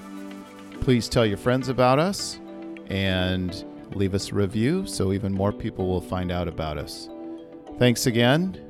Please 0.80 1.08
tell 1.08 1.26
your 1.26 1.38
friends 1.38 1.68
about 1.68 1.98
us 1.98 2.40
and 2.88 3.64
leave 3.92 4.14
us 4.14 4.32
a 4.32 4.34
review 4.34 4.86
so 4.86 5.12
even 5.12 5.32
more 5.32 5.52
people 5.52 5.86
will 5.86 6.00
find 6.00 6.30
out 6.30 6.48
about 6.48 6.78
us. 6.78 7.08
Thanks 7.78 8.06
again. 8.06 8.60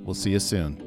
We'll 0.00 0.14
see 0.14 0.30
you 0.30 0.40
soon. 0.40 0.85